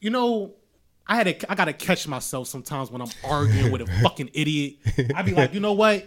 [0.00, 0.54] you know,
[1.06, 4.76] I had to I gotta catch myself sometimes when I'm arguing with a fucking idiot.
[5.14, 6.06] I'd be like, you know what?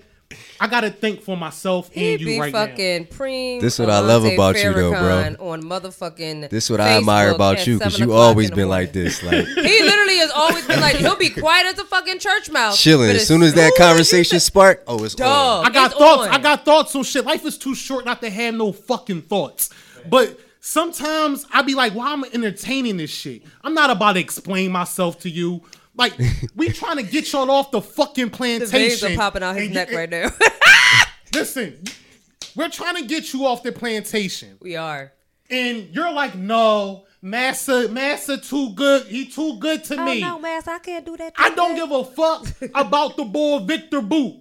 [0.59, 2.67] I gotta think for myself He and you be right now.
[2.67, 3.61] fucking preem.
[3.61, 5.35] This is what I love Alante about you, though, bro.
[5.51, 6.49] On motherfucking.
[6.49, 8.85] This is what I admire about you because you always been morning.
[8.87, 12.19] like this, like He literally has always been like he'll be quiet as a fucking
[12.19, 12.81] church mouse.
[12.81, 13.09] chilling.
[13.09, 15.65] but As soon as that conversation say- spark, oh, it's Dog.
[15.65, 15.71] on.
[15.71, 16.27] I got It's thoughts.
[16.27, 16.33] on.
[16.33, 17.25] I got thoughts on shit.
[17.25, 19.69] Life is too short not to have no fucking thoughts.
[20.09, 23.43] But sometimes I be like, why am I entertaining this shit?
[23.63, 25.61] I'm not about to explain myself to you.
[25.95, 26.13] Like,
[26.55, 28.71] we trying to get y'all off the fucking The plantation.
[28.71, 30.29] veins are popping out his and you- neck right now.
[31.33, 31.83] Listen,
[32.55, 34.57] we're trying to get you off the plantation.
[34.61, 35.13] we are.
[35.49, 39.05] And you're like, no, Massa, Massa too good.
[39.07, 40.21] He too good to oh, me.
[40.39, 40.67] Mass.
[40.67, 41.33] I can't do that.
[41.37, 44.37] I don't give a fuck about the boy Viktor Bout.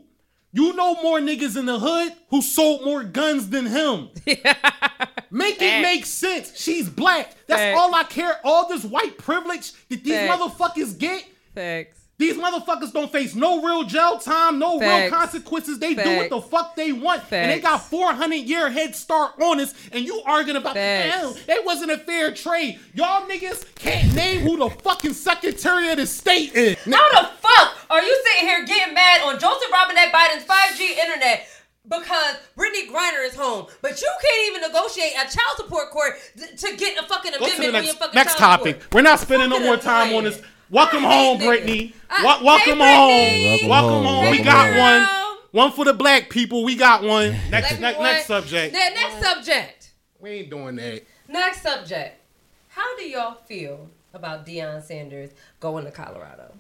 [0.55, 4.11] You know more niggas in the hood who sold more guns than him.
[5.31, 6.53] Make it make sense.
[6.61, 7.35] She's black.
[7.47, 7.79] That's Facts.
[7.81, 8.39] all I care.
[8.45, 10.43] All this white privilege that these Facts.
[10.43, 11.25] motherfuckers get.
[11.55, 12.03] Facts.
[12.19, 15.81] These motherfuckers don't face no real jail time, no real consequences.
[15.81, 19.59] They do what the fuck they want, and they got 400 year head start on
[19.59, 19.75] us.
[19.91, 21.17] And you arguing about Facts.
[21.17, 21.37] hell?
[21.49, 22.79] It wasn't a fair trade.
[22.95, 26.77] Y'all niggas can't name who the fucking Secretary of the State is.
[26.85, 31.49] How the fuck are you sitting here getting mad on Joseph Robinette Biden's 5G internet
[31.89, 36.61] because Brittany Griner is home, but you can't even negotiate a child support court th-
[36.61, 38.81] to get a fucking Go to amendment the next, fucking next topic.
[38.93, 40.41] We're not spending no more time on this.
[40.73, 41.37] Welcome home.
[41.39, 41.95] Brittany.
[42.09, 43.09] I- Wel- welcome Hey, home.
[43.11, 43.45] Brittany.
[43.45, 44.25] Uh, welcome Welcome home.
[44.25, 44.31] home.
[44.31, 44.79] We got home.
[44.79, 45.39] one.
[45.51, 46.65] One for the black people.
[46.65, 47.37] We got one.
[47.51, 48.73] Next, Like, next, next subject.
[48.73, 49.91] Ne- next uh, subject.
[50.19, 51.03] We ain't doing that.
[51.29, 52.19] Next subject.
[52.69, 55.29] How do y'all feel about Deion Sanders
[55.61, 56.55] going to Colorado?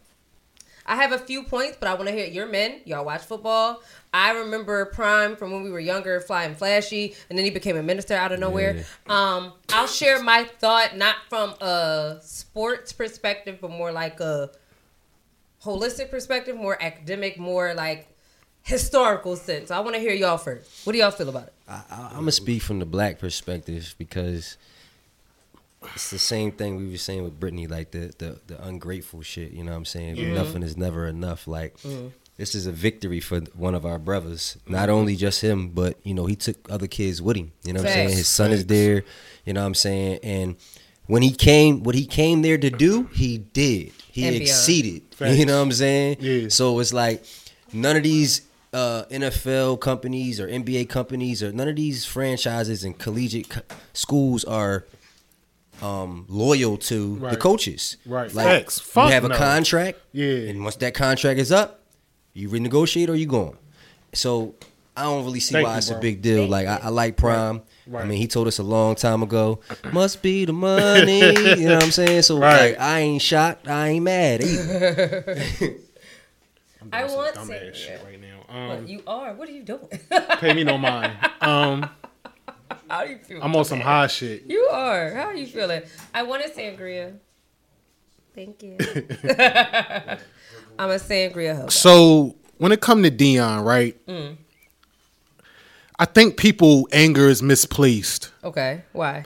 [0.86, 2.80] I have a few points, but I want to hear your men.
[2.84, 3.82] Y'all watch football.
[4.12, 7.82] I remember Prime from when we were younger, flying flashy, and then he became a
[7.82, 8.84] minister out of nowhere.
[9.08, 14.50] Um, I'll share my thought not from a sports perspective, but more like a
[15.64, 18.08] holistic perspective, more academic, more like
[18.62, 19.70] historical sense.
[19.70, 20.86] I want to hear y'all first.
[20.86, 21.52] What do y'all feel about it?
[21.68, 24.56] I, I, I'm gonna speak from the black perspective because
[25.94, 29.52] it's the same thing we were saying with Brittany, like the the, the ungrateful shit.
[29.52, 30.34] You know what I'm saying?
[30.34, 31.46] Nothing is never enough.
[31.46, 31.76] Like
[32.36, 34.56] this is a victory for one of our brothers.
[34.66, 37.52] Not only just him, but you know he took other kids with him.
[37.64, 38.08] You know what I'm saying?
[38.10, 39.04] His son is there.
[39.44, 40.20] You know what I'm saying?
[40.22, 40.56] And
[41.06, 43.92] when he came, what he came there to do, he did.
[44.10, 44.36] He beyond.
[44.36, 45.02] exceeded.
[45.14, 45.36] Facts.
[45.38, 46.16] You know what I'm saying?
[46.20, 46.48] Yeah.
[46.48, 47.24] So it's like
[47.72, 48.42] none of these
[48.72, 54.44] uh, NFL companies or NBA companies or none of these franchises and collegiate co- schools
[54.44, 54.86] are
[55.82, 57.96] um, loyal to the coaches.
[58.06, 58.32] Right.
[58.32, 58.78] Like Facts.
[58.78, 59.36] you Fuck have a no.
[59.36, 59.98] contract.
[60.12, 60.48] Yeah.
[60.48, 61.80] And once that contract is up,
[62.32, 63.58] you renegotiate or you gone.
[64.14, 64.54] So
[64.96, 66.46] I don't really see Thank why you, it's a big deal.
[66.46, 67.62] Like I, I like Prime.
[67.86, 68.04] Right.
[68.04, 69.60] I mean, he told us a long time ago,
[69.92, 71.18] must be the money.
[71.18, 72.22] you know what I'm saying?
[72.22, 72.70] So Right.
[72.72, 73.66] like, I ain't shocked.
[73.68, 75.42] I ain't mad either.
[76.92, 77.74] I want Dumbass to.
[77.74, 78.28] shit right now.
[78.48, 79.32] But Um, you are.
[79.34, 79.88] What are you doing?
[80.38, 81.12] pay me no mind.
[81.42, 81.90] Um,
[82.92, 83.42] How do you feel?
[83.42, 84.44] I'm on some high shit.
[84.46, 85.14] You are.
[85.14, 85.80] How are you feeling?
[86.12, 87.16] I want a sangria.
[88.34, 88.76] Thank you.
[90.78, 91.68] I'm a sangria hoe.
[91.68, 93.96] So when it come to Deion, right?
[94.06, 94.36] Mm.
[95.98, 98.82] I think people anger is misplaced Okay.
[98.92, 99.24] Why?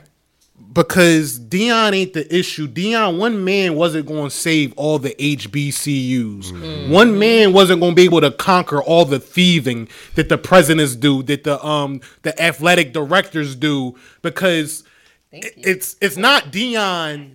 [0.77, 2.67] Because Deion ain't the issue.
[2.67, 6.89] Deion, one man wasn't going to save all the HBCUs.
[6.91, 10.95] One man wasn't going to be able to conquer all the thieving that the presidents
[10.95, 14.83] do, that the um the athletic directors do, because
[15.31, 15.63] Thank it- you.
[15.65, 17.31] it's it's not Deion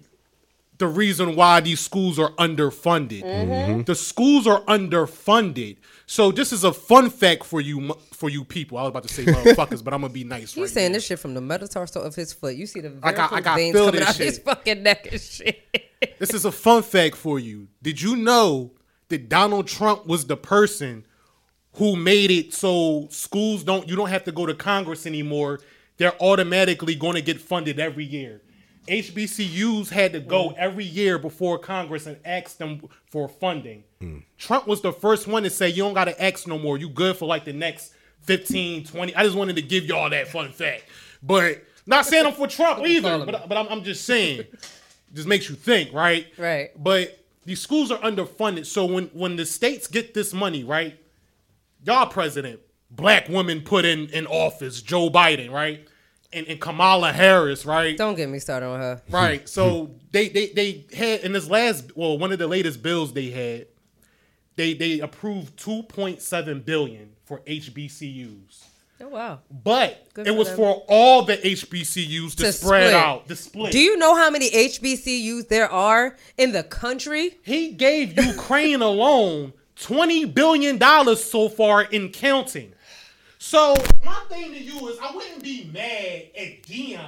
[0.78, 3.22] the reason why these schools are underfunded.
[3.24, 3.82] Mm-hmm.
[3.82, 5.76] The schools are underfunded.
[6.06, 8.78] So this is a fun fact for you for you people.
[8.78, 10.56] I was about to say motherfuckers, but I'm gonna be nice.
[10.56, 10.96] You right saying now.
[10.96, 12.56] this shit from the metatarsal of his foot?
[12.56, 15.60] You see the I got- I got veins coming out his fucking neck and shit.
[16.18, 17.68] This is a fun fact for you.
[17.80, 18.72] Did you know
[19.08, 21.06] that Donald Trump was the person
[21.74, 25.60] who made it so schools don't you don't have to go to Congress anymore?
[25.98, 28.42] They're automatically going to get funded every year.
[28.88, 30.56] HBCUs had to go mm.
[30.56, 33.84] every year before Congress and ask them for funding.
[34.38, 36.78] Trump was the first one to say you don't got to X no more.
[36.78, 39.14] You good for like the next 15, 20.
[39.14, 40.84] I just wanted to give y'all that fun fact.
[41.22, 44.44] But not saying I'm for Trump either, but, but I'm, I'm just saying
[45.14, 46.26] just makes you think, right?
[46.38, 46.70] Right.
[46.76, 48.66] But these schools are underfunded.
[48.66, 50.98] So when when the states get this money, right?
[51.84, 52.60] Y'all president,
[52.90, 55.86] black woman put in in office, Joe Biden, right?
[56.34, 57.96] And, and Kamala Harris, right?
[57.96, 59.02] Don't get me started on her.
[59.10, 59.46] Right.
[59.48, 63.30] So they they they had in this last well, one of the latest bills they
[63.30, 63.66] had,
[64.56, 68.64] they they approved 2.7 billion for HBCUs.
[69.00, 69.40] Oh wow.
[69.50, 70.56] But Good it for was them.
[70.56, 72.94] for all the HBCUs to, To spread split.
[72.94, 73.72] out, the split.
[73.72, 77.36] Do you know how many HBCUs there are in the country?
[77.42, 82.72] He gave Ukraine alone twenty billion dollars so far in counting.
[83.38, 87.00] So my thing to you is, I wouldn't be mad at Deion.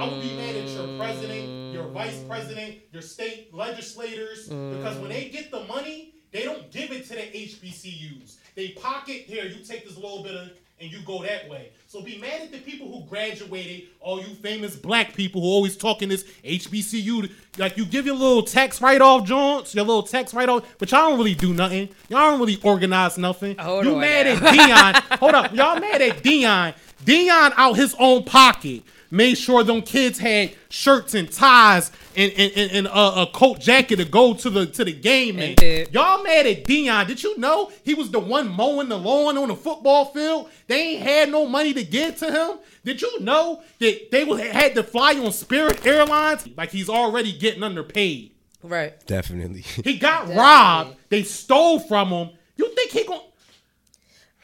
[0.00, 5.10] I would be mad at your president, your vice president, your state legislators, because when
[5.10, 8.36] they get the money, they don't give it to the HBCUs.
[8.54, 9.44] They pocket here.
[9.44, 11.70] You take this little bit of, and you go that way.
[11.86, 15.78] So be mad at the people who graduated, all you famous black people who always
[15.78, 17.30] talking this HBCU.
[17.56, 20.90] Like you give your little tax write off joints, your little tax write off, but
[20.90, 21.88] y'all don't really do nothing.
[22.10, 23.58] Y'all don't really organize nothing.
[23.58, 24.48] Uh, hold you mad now.
[24.48, 25.18] at Deion?
[25.18, 26.74] Hold up, y'all mad at Deion?
[27.02, 32.52] Deion out his own pocket made sure them kids had shirts and ties and and,
[32.56, 35.38] and, and a, a coat jacket to go to the to the game.
[35.38, 37.06] And And y'all mad at Deion?
[37.06, 40.50] Did you know he was the one mowing the lawn on the football field?
[40.66, 42.58] They ain't had no money to give to him.
[42.84, 46.48] Did you know that they was, had to fly on Spirit Airlines?
[46.56, 48.32] Like he's already getting underpaid.
[48.62, 48.94] Right.
[49.06, 49.60] Definitely.
[49.60, 50.36] He got Definitely.
[50.36, 50.96] robbed.
[51.08, 52.30] They stole from him.
[52.56, 53.20] You think he going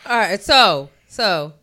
[0.07, 0.41] All right.
[0.41, 1.55] So, so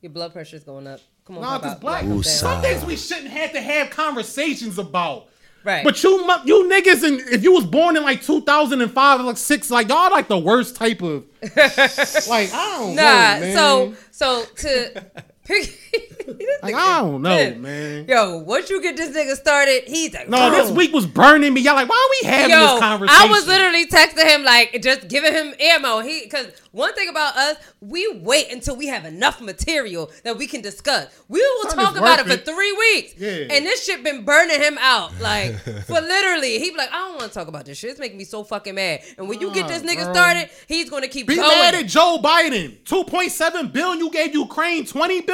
[0.00, 1.00] your blood pressure is going up.
[1.26, 2.04] Come on, Nah, cause black.
[2.04, 2.22] Down.
[2.22, 5.28] Some things we shouldn't have to have conversations about.
[5.64, 5.82] Right.
[5.82, 6.10] But you,
[6.44, 10.10] you niggas, and if you was born in like 2005 or like six, like y'all
[10.10, 11.24] like the worst type of.
[11.42, 13.54] like I don't know, Nah.
[13.54, 15.06] So, so to.
[16.62, 17.60] like I don't know, Man.
[17.60, 18.06] man.
[18.08, 21.60] Yo, once you get this nigga started, he's like, No, this week was burning me.
[21.60, 23.22] Y'all like, why are we having Yo, this conversation?
[23.22, 26.00] I was literally texting him like just giving him ammo.
[26.00, 30.46] He because one thing about us, we wait until we have enough material that we
[30.46, 31.08] can discuss.
[31.28, 33.14] We will talk about it for three weeks.
[33.18, 33.54] Yeah.
[33.54, 35.12] And this shit been burning him out.
[35.24, 37.90] Like for literally, he be like, I don't want to talk about this shit.
[37.90, 39.00] It's making me so fucking mad.
[39.16, 40.12] And when you get this nigga bro.
[40.12, 41.48] started, he's gonna keep Be going.
[41.48, 42.76] mad at Joe Biden.
[42.84, 45.33] 2.7 billion you gave Ukraine, 20 billion?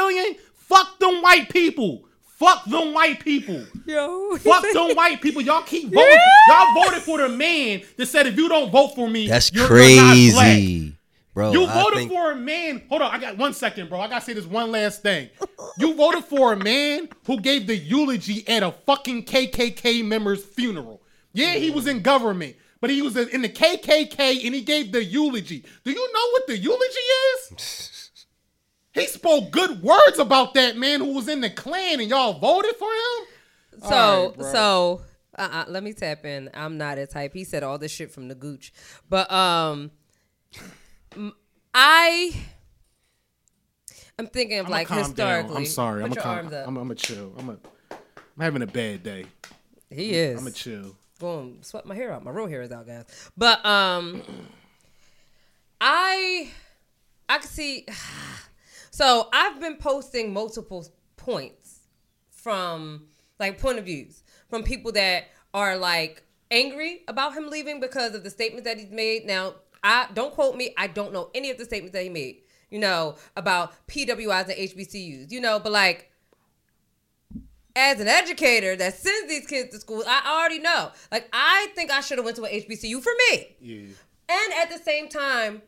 [0.54, 2.04] Fuck them white people.
[2.22, 3.62] Fuck them white people.
[3.86, 5.42] Yo, Fuck them white people.
[5.42, 6.18] Y'all keep voting.
[6.48, 9.64] Y'all voted for the man that said if you don't vote for me, That's you're,
[9.66, 10.94] you're not crazy,
[11.34, 11.52] bro.
[11.52, 12.82] You I voted think- for a man.
[12.88, 14.00] Hold on, I got one second, bro.
[14.00, 15.28] I gotta say this one last thing.
[15.78, 21.02] You voted for a man who gave the eulogy at a fucking KKK member's funeral.
[21.34, 25.04] Yeah, he was in government, but he was in the KKK and he gave the
[25.04, 25.64] eulogy.
[25.84, 26.84] Do you know what the eulogy
[27.58, 27.96] is?
[28.92, 32.74] He spoke good words about that man who was in the Klan, and y'all voted
[32.76, 33.80] for him.
[33.82, 34.52] So All right, bro.
[34.52, 35.00] so
[35.38, 36.50] uh-uh, let me tap in.
[36.54, 37.32] I'm not a type.
[37.32, 38.72] He said all this shit from the gooch,
[39.08, 39.90] but um,
[41.74, 42.32] I.
[44.18, 45.06] I'm thinking of I'm like calm down.
[45.08, 45.56] historically.
[45.56, 46.02] I'm sorry.
[46.02, 46.36] Put I'm your a calm.
[46.36, 46.68] arms up.
[46.68, 47.32] I'm, I'm a chill.
[47.38, 47.56] I'm a.
[47.92, 49.24] I'm having a bad day.
[49.88, 50.38] he is.
[50.40, 50.96] I'm a chill.
[51.18, 52.22] going to sweat my hair out.
[52.24, 53.04] My real hair is out, guys.
[53.36, 54.22] But um,
[55.80, 56.50] I
[57.28, 57.86] I can see.
[58.90, 61.80] So I've been posting multiple points
[62.30, 63.06] from
[63.38, 65.24] like point of views from people that
[65.54, 69.24] are like angry about him leaving because of the statements that he's made.
[69.26, 70.74] Now, I don't quote me.
[70.76, 72.42] I don't know any of the statements that he made.
[72.70, 75.30] You know about PWIs and HBCUs.
[75.30, 76.10] You know, but like
[77.76, 80.90] as an educator that sends these kids to school, I already know.
[81.10, 83.56] Like, I think I should have went to an HBCU for me.
[83.60, 83.86] Yeah.
[84.28, 85.62] And at the same time,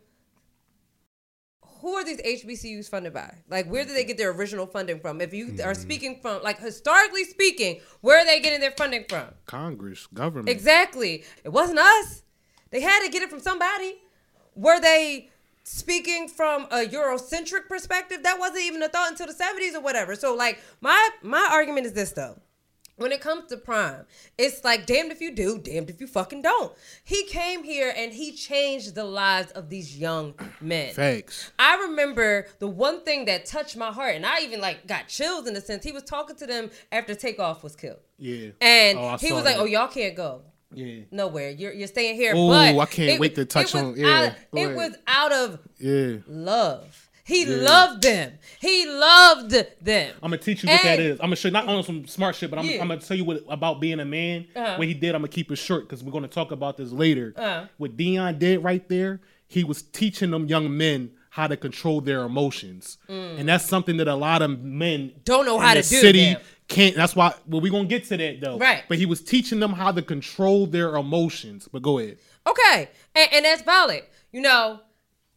[1.83, 3.35] who are these HBCUs funded by?
[3.51, 5.21] Like, where do they get their original funding from?
[5.21, 5.77] If you are mm.
[5.77, 9.27] speaking from, like, historically speaking, where are they getting their funding from?
[9.47, 10.49] Congress, government.
[10.49, 11.25] Exactly.
[11.43, 12.23] It wasn't us.
[12.71, 13.97] They had to get it from somebody.
[14.55, 15.31] Were they
[15.65, 18.23] speaking from a Eurocentric perspective?
[18.23, 20.15] That wasn't even a thought until the 70s or whatever.
[20.15, 22.41] So like my my argument is this though.
[22.97, 24.05] When it comes to Prime,
[24.37, 26.73] it's like damned if you do, damned if you fucking don't.
[27.03, 30.93] He came here and he changed the lives of these young men.
[30.93, 31.51] Facts.
[31.59, 35.49] I remember the one thing that touched my heart, and I even like got chills
[35.49, 35.83] in a sense.
[35.85, 38.51] He was talking to them after Takeoff was killed, Yeah.
[38.61, 40.43] and Oh, he was like, "Oh, y'all can't go
[40.75, 41.01] Yeah.
[41.11, 41.51] nowhere.
[41.51, 44.95] You're you're staying here." But I can't wait to touch on- yeah, out- it was
[45.07, 46.17] out of Yeah.
[46.29, 47.02] love.
[47.33, 48.33] He loved them.
[48.61, 50.15] He loved them.
[50.23, 51.19] I'm gonna teach you what that is.
[51.21, 52.81] I'm gonna show you not on some smart shit, but I'm, Yeah.
[52.83, 54.47] I'm gonna tell you what about being a man.
[54.55, 54.77] Uh-huh.
[54.77, 57.33] What he did, I'm gonna keep it short because we're gonna talk about this later.
[57.37, 57.65] Uh-huh.
[57.79, 62.25] What Deion did right there, he was teaching them young men how to control their
[62.25, 65.25] emotions, and that's something that a lot of men Mm.
[65.25, 66.41] Don't know in how to do, City damn.
[66.69, 66.95] can't.
[66.95, 67.33] That's why.
[67.47, 68.59] Well, we're gonna get to that though.
[68.59, 68.85] Right.
[68.89, 71.69] But he was teaching them how to control their emotions.
[71.73, 72.19] But go ahead.
[72.47, 74.03] Okay, and, and that's valid.
[74.31, 74.81] You know,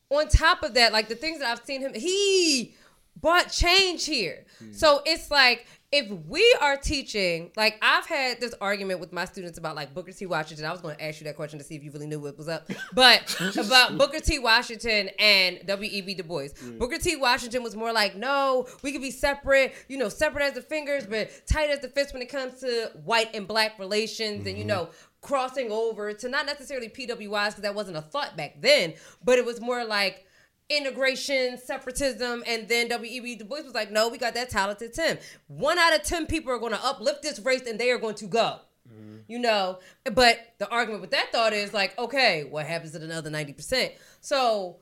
[0.10, 2.76] on top of that, like the things that I've seen him, he
[3.22, 4.46] brought change here.
[4.60, 4.72] Hmm.
[4.72, 9.58] So it's like if we are teaching, like I've had this argument with my students
[9.58, 10.26] about like Booker T.
[10.26, 10.66] Washington.
[10.66, 12.38] I was going to ask you that question to see if you really knew what
[12.38, 14.40] was up, but about Booker T.
[14.40, 16.16] Washington and W.E.B.
[16.16, 16.50] Du Bois.
[16.60, 16.78] Hmm.
[16.78, 17.16] Booker T.
[17.16, 21.06] Washington was more like, no, we could be separate, you know, separate as the fingers,
[21.06, 24.66] but tight as the fist when it comes to white and black relations, and you
[24.66, 24.68] mm-hmm.
[24.68, 24.90] know
[25.26, 29.46] crossing over to not necessarily PWIs because that wasn't a thought back then, but it
[29.46, 30.28] was more like
[30.70, 33.38] integration, separatism, and then W.E.B.
[33.38, 35.20] Du Bois was like, no, we got that talented tenth.
[35.48, 38.16] One out of 10 people are going to uplift this race and they are going
[38.16, 38.60] to go.
[38.88, 39.16] Mm-hmm.
[39.28, 39.80] You know,
[40.14, 43.94] but the argument with that thought is like, okay, what happens to the other 90%?
[44.22, 44.78] So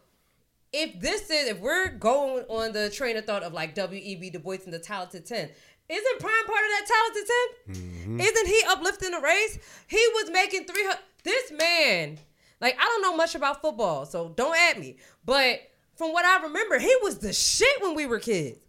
[0.73, 4.32] if this is if we're going on the train of thought of like W.E.B.
[4.32, 5.49] Du Bois and the talented 10,
[5.89, 7.31] isn't Prime part of that talented
[7.67, 7.75] 10?
[7.75, 8.19] Mm-hmm.
[8.21, 9.59] Isn't he uplifting the race?
[9.87, 12.17] He was making 300 this man,
[12.59, 14.97] like I don't know much about football, so don't at me.
[15.25, 15.61] But
[15.95, 18.59] from what I remember, he was the shit when we were kids.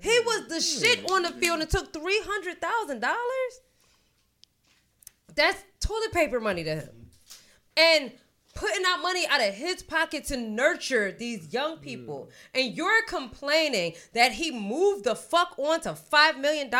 [0.00, 0.84] He was the mm-hmm.
[0.84, 3.60] shit on the field and took three hundred thousand dollars.
[5.34, 7.10] That's toilet paper money to him.
[7.76, 8.12] And
[8.54, 12.28] putting out money out of his pocket to nurture these young people.
[12.28, 12.60] Mm.
[12.60, 16.70] And you're complaining that he moved the fuck on to $5 million.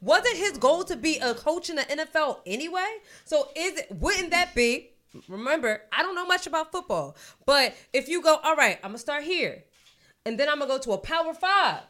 [0.00, 2.98] Wasn't his goal to be a coach in the NFL anyway?
[3.24, 4.90] So is it wouldn't that be?
[5.26, 7.16] Remember, I don't know much about football.
[7.46, 9.64] But if you go, all right, I'm gonna start here.
[10.24, 11.82] And then I'm gonna go to a power five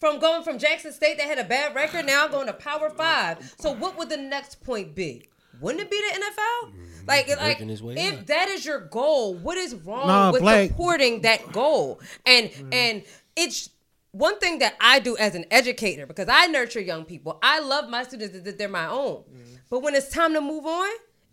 [0.00, 2.90] from going from Jackson State that had a bad record, now I'm going to Power
[2.96, 3.54] Five.
[3.58, 5.28] So what would the next point be?
[5.60, 6.72] Wouldn't it be the NFL?
[6.72, 6.87] Mm.
[7.08, 8.26] Like, like his way if up.
[8.26, 12.00] that is your goal, what is wrong Nah, with Black- supporting that goal?
[12.24, 12.74] And mm.
[12.74, 13.02] and
[13.34, 13.70] it's
[14.12, 17.38] one thing that I do as an educator because I nurture young people.
[17.42, 19.24] I love my students as if they're my own.
[19.24, 19.58] Mm.
[19.70, 20.88] But when it's time to move on,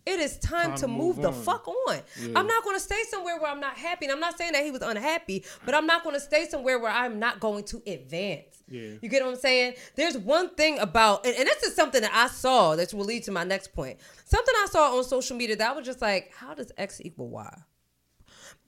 [0.06, 1.34] it is time, to, move, the on.
[1.34, 1.98] fuck on.
[2.36, 4.06] I'm not going to stay somewhere where I'm not happy.
[4.06, 6.78] And I'm not saying that he was unhappy, but I'm not going to stay somewhere
[6.78, 8.62] where I'm not going to advance.
[8.68, 8.90] Yeah.
[9.02, 9.74] You get what I'm saying?
[9.96, 13.24] There's one thing about, and, and this is something that I saw that will lead
[13.24, 13.98] to my next point.
[14.24, 17.28] Something I saw on social media that I was just like, how does X equal
[17.28, 17.58] Y?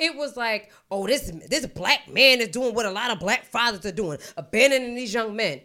[0.01, 3.45] It was like, oh, this this black man is doing what a lot of black
[3.45, 5.61] fathers are doing, abandoning these young men.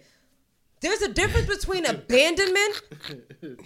[0.81, 2.81] There's a difference between abandonment.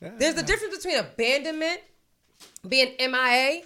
[0.00, 1.80] There's a difference between abandonment,
[2.68, 3.62] being MIA,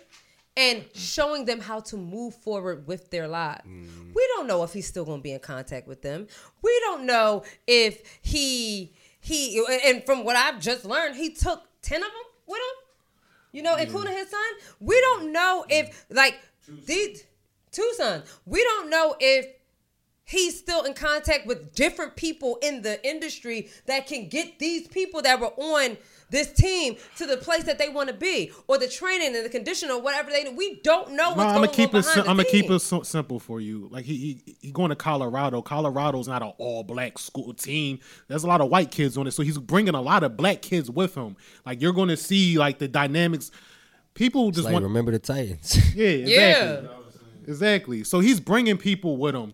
[0.56, 3.66] and showing them how to move forward with their lives.
[3.66, 4.14] Mm.
[4.14, 6.26] We don't know if he's still going to be in contact with them.
[6.62, 12.02] We don't know if he he and from what I've just learned, he took 10
[12.02, 12.86] of them with him.
[13.52, 14.40] You know, including his son.
[14.78, 16.38] We don't know if like
[16.86, 17.24] these
[17.72, 18.24] two sons.
[18.46, 19.46] We don't know if
[20.24, 25.22] he's still in contact with different people in the industry that can get these people
[25.22, 25.96] that were on
[26.30, 29.48] this team to the place that they want to be, or the training and the
[29.50, 30.52] condition or whatever they.
[30.56, 32.02] We don't know what's No, I'm going gonna keep on it.
[32.02, 33.88] behind sim- the I'm gonna keep it so simple for you.
[33.90, 35.60] Like he, he he going to Colorado.
[35.62, 37.98] Colorado's not an all black school team.
[38.28, 40.62] There's a lot of white kids on it, so he's bringing a lot of black
[40.62, 41.36] kids with him.
[41.66, 43.50] Like you're going to see like the dynamics.
[44.14, 45.94] People just Like want remember the Titans.
[45.94, 46.96] yeah exactly Yeah.
[47.46, 48.04] exactly.
[48.04, 49.52] So he's bringing people with him.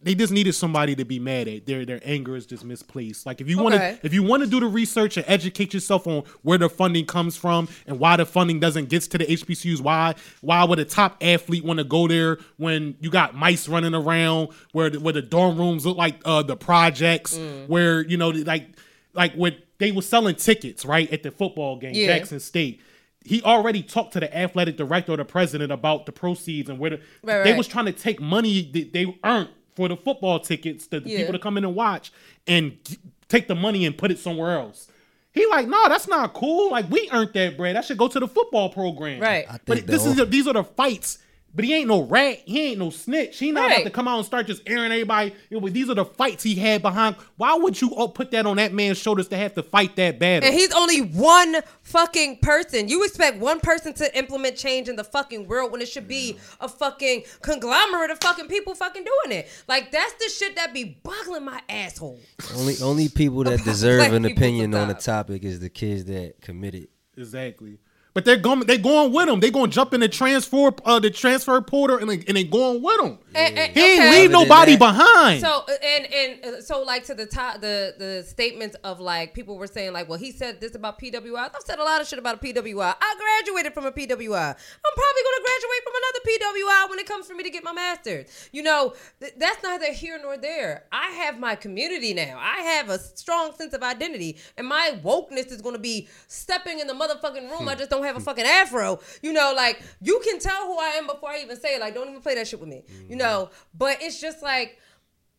[0.00, 1.66] They just needed somebody to be mad at.
[1.66, 3.26] Their their anger is just misplaced.
[3.26, 6.06] Like if you want to if you want to do the research and educate yourself
[6.06, 9.80] on where the funding comes from and why the funding doesn't get to the HBCUs,
[9.80, 13.92] why why would a top athlete want to go there when you got mice running
[13.94, 18.28] around where the, where the dorm rooms look like uh, the projects where you know
[18.28, 18.68] like
[19.14, 22.06] like when they were selling tickets right at the football game Yeah.
[22.18, 22.80] Jackson State.
[23.24, 26.90] He already talked to the athletic director or the president about the proceeds and where
[26.90, 27.58] the, Right, they right.
[27.58, 31.18] was trying to take money that they earned for the football tickets to the Yeah.
[31.18, 32.10] people to come in and watch
[32.48, 34.88] and g- take the money and put it somewhere else.
[35.32, 36.72] He like, no, that's not cool.
[36.72, 37.76] Like we earned that bread.
[37.76, 39.20] That should go to the football program.
[39.20, 39.46] Right.
[39.66, 41.18] But think this the is these are the fights.
[41.54, 42.40] But he ain't no rat.
[42.44, 43.38] He ain't no snitch.
[43.38, 45.34] He not about to come out and start just airing everybody.
[45.50, 47.16] You know, these are the fights he had behind.
[47.36, 50.46] Why would you put that on that man's shoulders to have to fight that battle?
[50.48, 52.88] And he's only one fucking person.
[52.88, 56.38] You expect one person to implement change in the fucking world when it should be
[56.60, 59.48] a fucking conglomerate of fucking people fucking doing it.
[59.66, 62.20] Like that's the shit that be boggling my asshole.
[62.56, 66.88] only only people that deserve an opinion on the topic is the kids that committed.
[67.16, 67.78] Exactly.
[68.18, 68.58] But they're going.
[68.66, 69.38] They going with him.
[69.38, 72.42] They going to jump in the transfer, uh, the transfer portal, and they, and they
[72.42, 73.18] going with him.
[73.32, 74.10] And- and- He ain't okay.
[74.22, 75.40] leave nobody behind.
[75.40, 79.56] So and and uh, so like to the top the the statements of like people
[79.56, 82.18] were saying like well he said this about PWI I've said a lot of shit
[82.18, 86.90] about a PWI I graduated from a PWI I'm probably gonna graduate from another PWI
[86.90, 90.18] when it comes for me to get my master's you know th- that's neither here
[90.20, 94.66] nor there I have my community now I have a strong sense of identity and
[94.66, 98.20] my wokeness is gonna be stepping in the motherfucking room I just don't have a
[98.20, 101.76] fucking afro you know like you can tell who I am before I even say
[101.76, 103.18] it like don't even play that shit with me you mm-hmm.
[103.18, 104.78] know but it's just like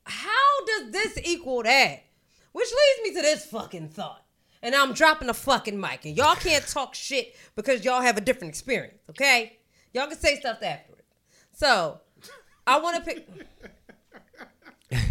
[0.10, 2.04] how does this equal that?
[2.52, 4.26] Which leads me to this fucking thought.
[4.62, 6.06] And I'm dropping the fucking mic.
[6.06, 9.60] And y'all can't talk shit because y'all have a different experience, okay?
[9.94, 11.04] Y'all can say stuff afterwards.
[11.54, 12.02] So,
[12.68, 13.28] I want to pick.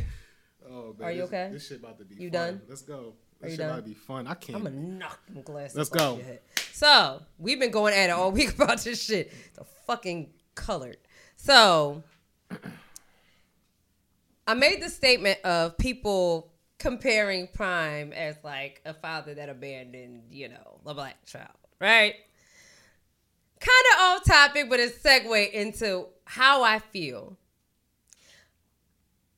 [0.69, 1.51] oh man, Are you This- okay?
[1.53, 2.33] This shit about to be You fun.
[2.33, 2.63] done?
[2.69, 3.15] Let's go.
[3.41, 4.27] This you shit about to be fun.
[4.27, 4.57] I can't.
[4.57, 5.77] I'm gonna knock them glasses.
[5.77, 6.17] Let's off go.
[6.17, 6.41] your head.
[6.73, 9.33] So we've been going at it all week about this shit.
[9.55, 10.99] The fucking colored.
[11.37, 12.03] So
[14.47, 20.49] I made the statement of people comparing Prime as like a father that abandoned, you
[20.49, 22.15] know, a black child, right?
[23.61, 27.37] Kind of off topic, but it's segue into how I feel.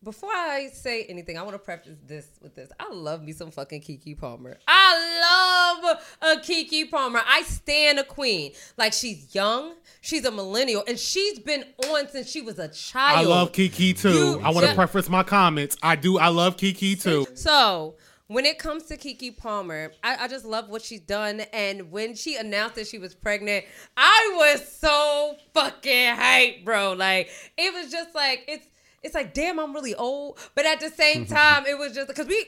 [0.03, 2.71] Before I say anything, I want to preface this with this.
[2.81, 4.57] I love me some fucking Keke Palmer.
[4.67, 7.21] I love a Keke Palmer.
[7.27, 8.53] I stand a queen.
[8.79, 13.27] Like she's young, she's a millennial, and she's been on since she was a child.
[13.27, 14.09] I love Keke too.
[14.11, 15.77] You I want to preface my comments.
[15.83, 16.19] I do.
[16.19, 17.27] I love Keke too.
[17.35, 17.97] So
[18.29, 21.41] when it comes to Keke Palmer, I, I just love what she's done.
[21.53, 23.67] And when she announced that she was pregnant,
[23.99, 26.95] I was so fucking hyped, bro.
[26.95, 27.29] Like
[27.59, 28.67] it was just like it's
[29.03, 32.27] it's like damn, I'm really old, but at the same time, it was just because
[32.27, 32.45] we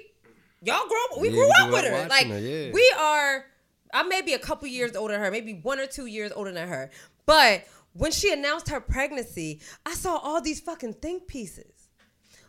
[0.63, 2.09] y'all grew up, we Yeah, grew we up with her.
[2.09, 2.73] Like her, yeah.
[2.73, 3.47] we are.
[3.95, 6.53] I may be a couple years older than her, maybe one or two years older
[6.53, 6.91] than her,
[7.27, 7.65] but.
[7.95, 11.83] When she announced her pregnancy, I saw all these fucking think pieces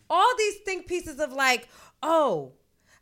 [0.10, 1.68] all these think pieces of like,
[2.01, 2.54] oh,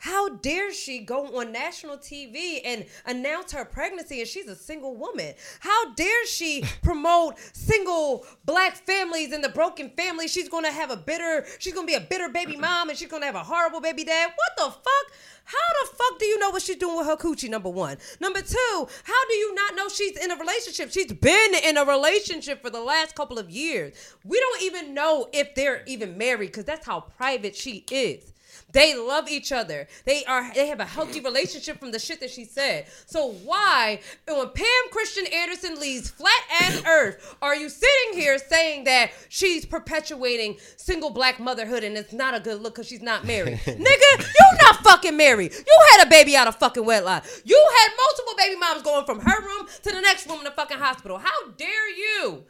[0.01, 4.95] how dare she go on national TV and announce her pregnancy and she's a single
[4.95, 5.35] woman?
[5.59, 10.27] How dare she promote single black families and the broken family?
[10.27, 13.27] She's gonna have a bitter, she's gonna be a bitter baby mom and she's gonna
[13.27, 14.31] have a horrible baby dad.
[14.35, 15.15] What the fuck?
[15.43, 17.49] How the fuck do you know what she's doing with her coochie?
[17.49, 17.97] Number one.
[18.19, 20.91] Number two, how do you not know she's in a relationship?
[20.91, 23.93] She's been in a relationship for the last couple of years.
[24.23, 28.30] We don't even know if they're even married because that's how private she is.
[28.71, 29.87] They love each other.
[30.05, 32.87] They are they have a healthy relationship from the shit that she said.
[33.05, 38.85] So why, when Pam Christian Anderson leaves flat ass earth, are you sitting here saying
[38.85, 43.25] that she's perpetuating single black motherhood and it's not a good look because she's not
[43.25, 43.59] married?
[43.65, 45.53] Nigga, you not fucking married.
[45.53, 47.25] You had a baby out of fucking wedlock.
[47.43, 50.51] You had multiple baby moms going from her room to the next room in the
[50.51, 51.17] fucking hospital.
[51.17, 52.43] How dare you?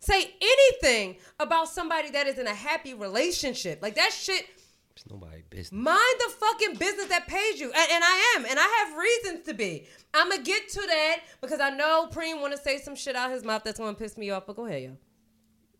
[0.00, 3.80] Say anything about somebody that is in a happy relationship.
[3.80, 4.46] Like that shit
[4.94, 5.72] It's nobody business.
[5.72, 7.66] Mind the fucking business that pays you.
[7.66, 8.44] And, and I am.
[8.44, 9.86] And I have reasons to be.
[10.14, 13.16] I'm going to get to that because I know Preem want to say some shit
[13.16, 14.46] out his mouth that's going to piss me off.
[14.46, 14.96] But go ahead, yo.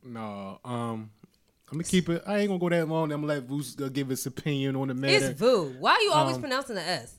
[0.05, 1.11] No, um,
[1.71, 2.23] I'm gonna keep it.
[2.27, 3.13] I ain't gonna go that long.
[3.13, 5.27] I'm gonna let Voos uh, give his opinion on the matter.
[5.31, 5.77] It's Vu.
[5.79, 7.15] Why are you always Um, pronouncing the S?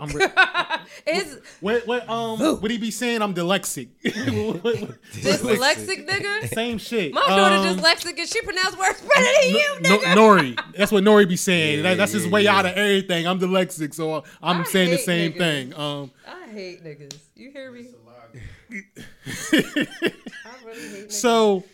[0.00, 0.26] I'm re-
[1.06, 3.22] It's what, what, um, would he be saying?
[3.22, 3.88] I'm dyslexic.
[4.04, 6.48] What- what- dyslexic, nigga.
[6.54, 7.12] Same shit.
[7.12, 10.14] My daughter Um, dyslexic and she pronounced words better than you, No, nigga.
[10.14, 10.74] Nori.
[10.76, 11.78] That's what Nori be saying.
[11.78, 12.56] Yeah, That- that's his way yeah.
[12.56, 13.26] out of everything.
[13.26, 15.38] I'm dyslexic, so I'm I saying the same niggas.
[15.38, 15.74] thing.
[15.74, 17.16] Um, I hate niggas.
[17.36, 17.86] You hear me?
[18.72, 18.72] I
[20.64, 21.12] really hate niggas.
[21.12, 21.64] so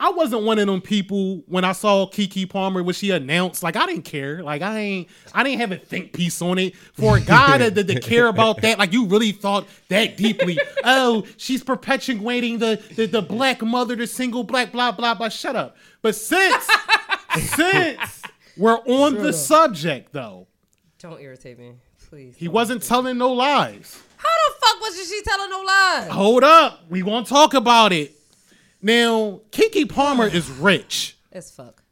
[0.00, 3.64] I wasn't one of them people when I saw Keke Palmer when she announced.
[3.64, 4.44] Like I didn't care.
[4.44, 5.08] Like I ain't.
[5.34, 6.76] I didn't have a think piece on it.
[6.76, 10.56] For a guy that, that, that care about that, like you really thought that deeply.
[10.84, 15.28] oh, she's perpetuating the, the the black mother, the single black blah blah blah.
[15.30, 15.76] Shut up.
[16.00, 16.68] But since
[17.56, 18.22] since
[18.56, 20.46] we're on the subject though,
[21.00, 21.72] Don't irritate me,
[22.08, 22.36] please.
[22.36, 24.00] he wasn't telling no lies.
[24.16, 26.08] How the fuck was she telling no lies?
[26.10, 28.14] Hold up, we gonna talk about it.
[28.80, 31.16] Now, Keke Palmer is rich.
[31.32, 31.82] As fuck.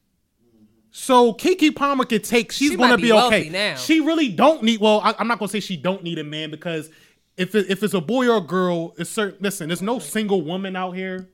[0.91, 2.53] So Keke Palmer can take.
[2.53, 3.49] She's She gonna be, be okay.
[3.51, 3.75] now.
[3.77, 4.81] She really don't need.
[4.81, 6.91] Well, I, am not gonna say she don't need a man because
[7.37, 9.39] if it, if it's a boy or a girl, it's certain.
[9.43, 11.29] Listen, there's no single woman out here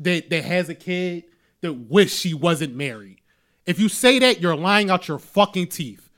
[0.00, 1.24] that that has a kid
[1.60, 3.20] that wish she wasn't married.
[3.64, 6.10] If you say that, you're lying out your fucking teeth.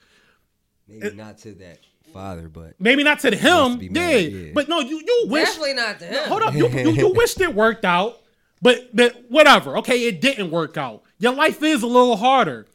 [0.86, 1.80] Maybe not to that
[2.18, 4.50] father, but Maybe not to Wants him, to yeah, yeah.
[4.54, 5.46] but no, you you wish.
[5.46, 6.28] Definitely not to him.
[6.28, 8.20] Hold up, you, you, you wished it worked out,
[8.60, 9.78] but but whatever.
[9.78, 11.02] Okay, it didn't work out.
[11.18, 12.66] Your life is a little harder.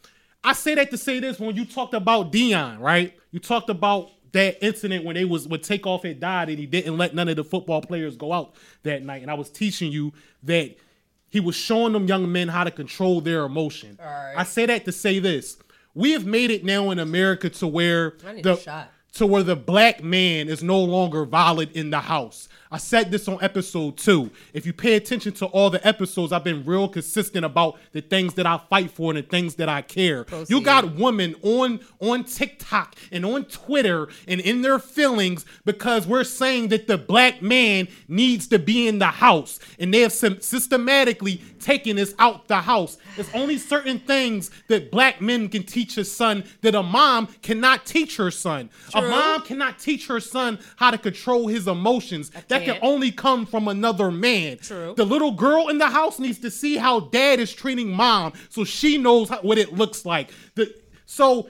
[0.44, 3.18] I say that to say this when you talked about Deion, right?
[3.32, 6.98] You talked about that incident when they was when Takeoff had died and he didn't
[6.98, 9.22] let none of the football players go out that night.
[9.22, 10.12] And I was teaching you
[10.44, 10.76] that
[11.30, 13.98] he was showing them young men how to control their emotion.
[14.00, 14.38] Alright.
[14.38, 15.58] I say that to say this.
[15.96, 18.92] We have made it now in America to where I need the a shot.
[19.14, 22.50] To where the black man is no longer valid in the house.
[22.74, 24.32] I said this on episode two.
[24.52, 28.34] If you pay attention to all the episodes, I've been real consistent about the things
[28.34, 30.26] that I fight for and the things that I care.
[30.48, 36.24] You got women on on TikTok and on Twitter and in their feelings because we're
[36.24, 41.44] saying that the black man needs to be in the house, and they have systematically
[41.60, 42.98] taken us out the house.
[43.16, 47.86] There's only certain things that black men can teach a son that a mom cannot
[47.86, 48.72] teach her son.
[48.96, 52.32] A mom cannot teach her son how to control his emotions.
[52.48, 54.58] That can only come from another man.
[54.58, 54.94] True.
[54.96, 58.64] The little girl in the house needs to see how dad is treating mom so
[58.64, 60.32] she knows how, what it looks like.
[60.56, 60.74] The
[61.06, 61.50] So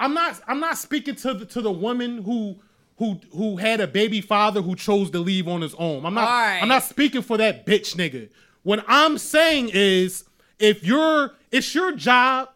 [0.00, 2.56] I'm not I'm not speaking to the to the woman who
[2.98, 6.04] who who had a baby father who chose to leave on his own.
[6.04, 6.62] I'm not Alright.
[6.62, 8.28] I'm not speaking for that bitch nigga.
[8.62, 10.24] What I'm saying is
[10.58, 12.50] if you're it's your job,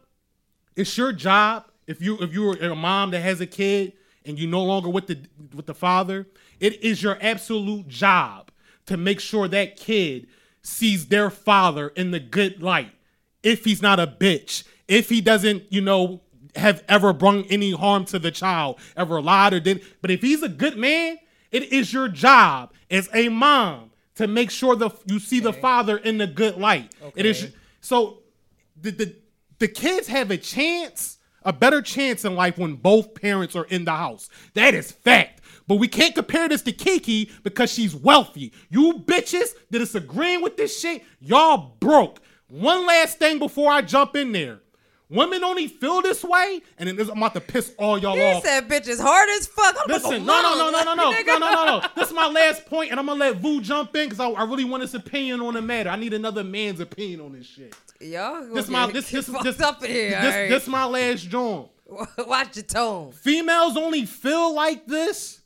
[0.77, 1.67] it's your job.
[1.87, 3.93] If you if you're a mom that has a kid
[4.25, 5.19] and you no longer with the
[5.55, 6.27] with the father,
[6.63, 8.51] it is your absolute job
[8.87, 10.29] to make sure that kid
[10.63, 12.93] sees their father in the good light.
[13.43, 16.21] If he's not a bitch, if he doesn't, you know,
[16.55, 20.43] have ever brung any harm to the child, ever lied or did, but if he's
[20.43, 21.19] a good man,
[21.51, 25.97] it is your job as a mom to make sure the you see the father
[25.97, 26.95] in the good light.
[27.03, 27.21] Okay.
[27.21, 28.19] It is so
[28.81, 29.17] the, the
[29.59, 33.85] the kids have a chance, a better chance in life when both parents are in
[33.85, 34.29] the house.
[34.55, 35.41] That is fact.
[35.67, 38.53] But we can't compare this to Keke because she's wealthy.
[38.71, 42.21] You bitches that is agreeing with this shit, y'all broke.
[42.49, 44.61] One last thing before I jump in there.
[45.13, 48.17] Women only feel this way, and then I'm about to piss all y'all off.
[48.17, 48.43] He off.
[48.45, 51.39] said, "Bitch is hard as fuck." I'm Listen, no, no, no, no, no, no, no,
[51.39, 51.87] no, no, no.
[51.95, 54.45] This is my last point, and I'm gonna let Vu jump in because I, I
[54.45, 55.91] really want his opinion on the matter.
[55.91, 57.77] I need another man's opinion on this shit.
[58.01, 60.11] Y'all, This my this this this up in here.
[60.13, 60.49] This, alright?
[60.49, 61.69] this my last joint.
[62.27, 63.13] Watch your tone.
[63.13, 65.42] Females only feel like this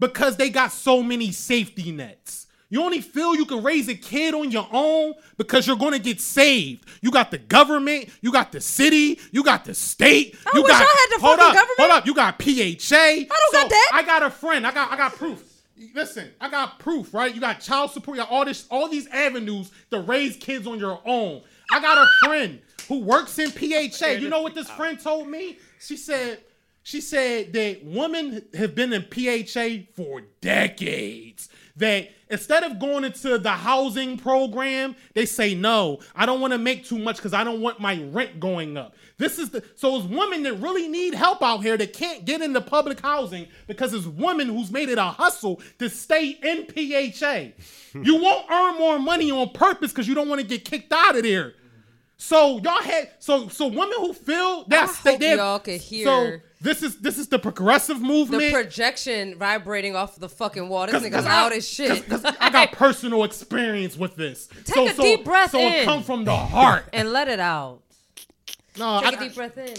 [0.00, 2.46] because they got so many safety nets.
[2.70, 5.98] You only feel you can raise a kid on your own because you're going to
[5.98, 6.84] get saved.
[7.00, 10.36] You got the government, you got the city, you got the state.
[10.46, 11.78] I you wish got, I had the hold fucking up, government.
[11.78, 12.96] Hold up, you got PHA.
[12.96, 13.90] I don't got that.
[13.94, 14.66] I got a friend.
[14.66, 15.44] I got I got proof.
[15.94, 17.34] Listen, I got proof, right?
[17.34, 20.78] You got child support, you got all this, all these avenues to raise kids on
[20.78, 21.40] your own.
[21.70, 24.18] I got a friend who works in PHA.
[24.20, 25.58] You know what this friend told me?
[25.80, 26.40] She said,
[26.88, 31.50] she said that women have been in PHA for decades.
[31.76, 36.58] That instead of going into the housing program, they say, no, I don't want to
[36.58, 38.94] make too much because I don't want my rent going up.
[39.18, 42.40] This is the so it's women that really need help out here that can't get
[42.40, 47.52] into public housing because it's women who's made it a hustle to stay in PHA.
[48.02, 51.16] you won't earn more money on purpose because you don't want to get kicked out
[51.16, 51.52] of there.
[52.16, 55.86] So y'all had so so women who feel that's hope they- y'all could So
[56.24, 58.42] hear- this is this is the progressive movement.
[58.42, 60.86] The projection vibrating off the fucking wall.
[60.86, 62.08] This 'Cause- nigga 'cause loud I- as shit.
[62.08, 64.48] 'cause- 'cause I got personal experience with this.
[64.64, 65.72] Take a deep breath so in.
[65.72, 66.84] it come from the heart.
[66.92, 67.80] and let it out.
[68.78, 69.74] No, Take I, a deep breath in.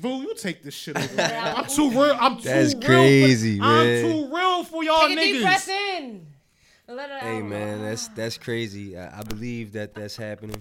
[0.00, 1.22] Boo, you take this shit over.
[1.22, 2.16] I'm too real.
[2.18, 2.82] I'm too That's real.
[2.82, 5.14] crazy, for, I'm too real for y'all niggas.
[5.16, 6.26] Take a deep breath in.
[6.88, 7.22] Let it out.
[7.22, 8.98] Hey man, that's that's crazy.
[8.98, 10.56] I, I believe that that's happening.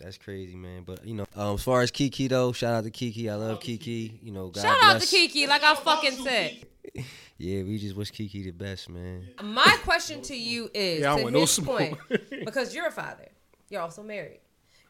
[0.00, 0.82] That's crazy, man.
[0.84, 3.30] But you know, um, as far as Keke though, shout out to Keke.
[3.30, 4.18] I love Keke.
[4.22, 5.06] You know, God Shout out to.
[5.06, 6.56] Keke, like I fucking said.
[7.38, 9.28] Yeah, we just wish Keke the best, man.
[9.42, 11.98] My question to you is Yeah, I to want no his point,
[12.44, 13.28] because you're a father,
[13.68, 14.40] you're also married.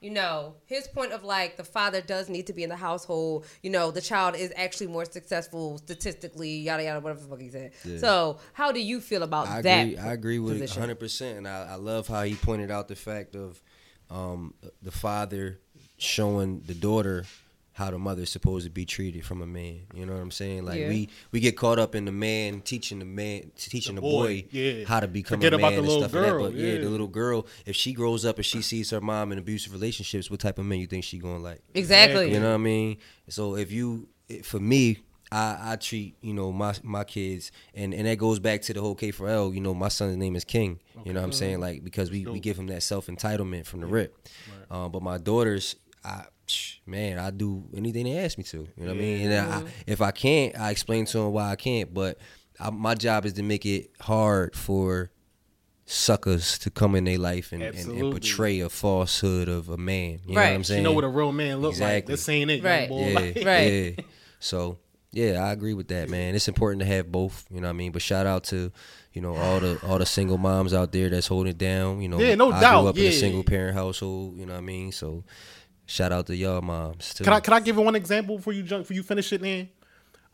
[0.00, 3.46] You know, his point of like the father does need to be in the household.
[3.62, 7.48] You know, the child is actually more successful statistically, yada yada, whatever the fuck he
[7.48, 7.72] said.
[7.98, 9.80] So, how do you feel about I that?
[9.86, 9.98] agree.
[9.98, 10.80] I agree with position?
[10.82, 13.60] 100, percent and I, I love how he pointed out the fact of
[14.10, 15.58] um, the father
[15.98, 17.24] showing the daughter
[17.72, 19.80] how the mother's supposed to be treated from a man.
[19.94, 20.64] You know what I'm saying?
[20.64, 20.88] Like Yeah.
[20.88, 24.26] we we get caught up in the man teaching the man teaching the, The boy,
[24.42, 24.84] boy, yeah.
[24.86, 26.38] how to become Forget a about man the and little stuff like that.
[26.38, 26.72] But yeah.
[26.72, 26.78] yeah.
[26.80, 30.30] the little girl, if she grows up and she sees her mom in abusive relationships,
[30.30, 31.60] what type of man you think she gonna like?
[31.74, 32.32] exactly.
[32.32, 32.96] You know what I mean?
[33.28, 34.08] So if you,
[34.42, 34.98] for me,
[35.36, 38.80] I, I treat you know my my kids, and and that goes back to the
[38.80, 39.52] whole K for L.
[39.52, 40.80] You know, my son's name is King.
[41.04, 41.60] You know what I'm saying?
[41.60, 44.16] Like because we, we give him that self entitlement from the rip.
[44.70, 48.56] Um, but my daughters, I psh, man, I do anything they ask me to.
[48.56, 49.30] You know what I mean?
[49.30, 51.92] And I, if I can't, I explain to them why I can't.
[51.92, 52.18] But
[52.58, 55.10] I, my job is to make it hard for
[55.84, 60.20] suckers to come in their life and, and, and portray a falsehood of a man.
[60.26, 60.78] You know what I'm saying?
[60.78, 62.06] You know what a real man looks like.
[62.06, 62.88] This ain't it, young Right.
[62.88, 63.00] boy.
[63.08, 63.72] Yeah, Like, Right.
[63.98, 64.04] yeah.
[64.40, 64.78] So
[65.12, 66.34] yeah, I agree with that, man.
[66.34, 67.46] It's important to have both.
[67.50, 67.92] You know what I mean?
[67.92, 68.70] But shout out to
[69.12, 72.00] you know all the all the single moms out there that's holding it down.
[72.02, 74.36] You know, Yeah, no I doubt, grew up in a single parent household.
[74.36, 74.92] You know what I mean?
[74.92, 75.24] So
[75.86, 77.24] shout out to y'all moms too.
[77.24, 79.40] Can I can I give you one example before you jump for you finish it,
[79.40, 79.68] man?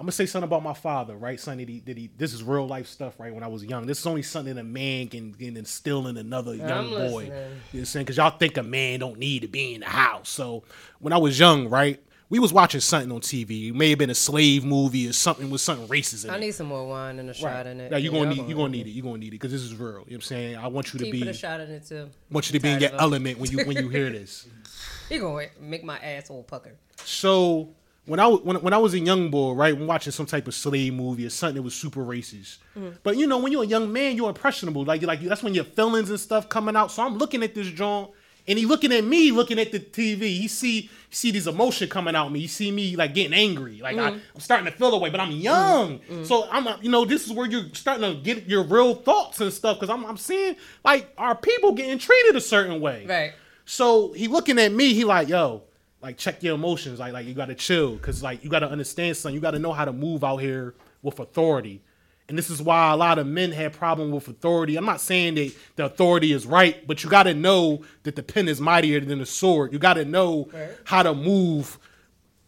[0.00, 1.38] I'm gonna say something about my father, right?
[1.38, 3.32] Son, did he, did he this is real life stuff, right?
[3.32, 6.56] When I was young, this is only something a man can, can instill in another
[6.56, 6.96] young I'm boy.
[6.96, 7.26] listening.
[7.26, 8.04] You know what I'm saying?
[8.06, 10.28] Because y'all think a man don't need to be in the house.
[10.28, 10.64] So
[10.98, 12.02] when I was young, right,
[12.32, 13.68] we was watching something on TV.
[13.68, 16.40] It may have been a slave movie or something with something racist in I it.
[16.40, 17.92] need some more wine and a shot in it.
[17.92, 18.90] Yeah, you Yeah, gonna need you gonna need it.
[18.92, 19.88] You're gonna need it because this is real.
[19.88, 20.56] You know what I'm saying?
[20.56, 22.08] I want you to Keep be a shot in it too.
[22.30, 24.46] want you to be in your element when you when you hear this.
[25.10, 26.74] He gonna make my asshole pucker.
[27.04, 27.74] So
[28.06, 30.54] when I when, when I was a young boy, right, when watching some type of
[30.54, 32.58] slave movie or something that was super racist.
[32.78, 32.92] Mm-hmm.
[33.02, 34.86] But you know, when you're a young man, you're impressionable.
[34.86, 36.90] Like like that's when your feelings and stuff coming out.
[36.90, 38.08] So I'm looking at this John,
[38.48, 40.20] and he looking at me, looking at the TV.
[40.20, 42.40] He see see these emotion coming out of me.
[42.40, 44.20] You see me like getting angry, like I, mm.
[44.34, 45.10] am starting to feel away.
[45.10, 46.26] But I'm young, mm, mm.
[46.26, 49.52] so I'm you know this is where you're starting to get your real thoughts and
[49.52, 53.06] stuff because I'm I'm seeing like our people getting treated a certain way.
[53.06, 53.32] Right.
[53.64, 55.62] So he looking at me, he like, yo,
[56.02, 56.98] like check your emotions.
[56.98, 57.96] Like, like you gotta chill.
[57.98, 59.34] Cause like you gotta understand something.
[59.34, 61.82] You gotta know how to move out here with authority.
[62.28, 64.76] And this is why a lot of men have problem with authority.
[64.76, 68.48] I'm not saying that the authority is right, but you gotta know that the pen
[68.48, 69.72] is mightier than the sword.
[69.72, 70.70] You gotta know Right.
[70.84, 71.78] how to move,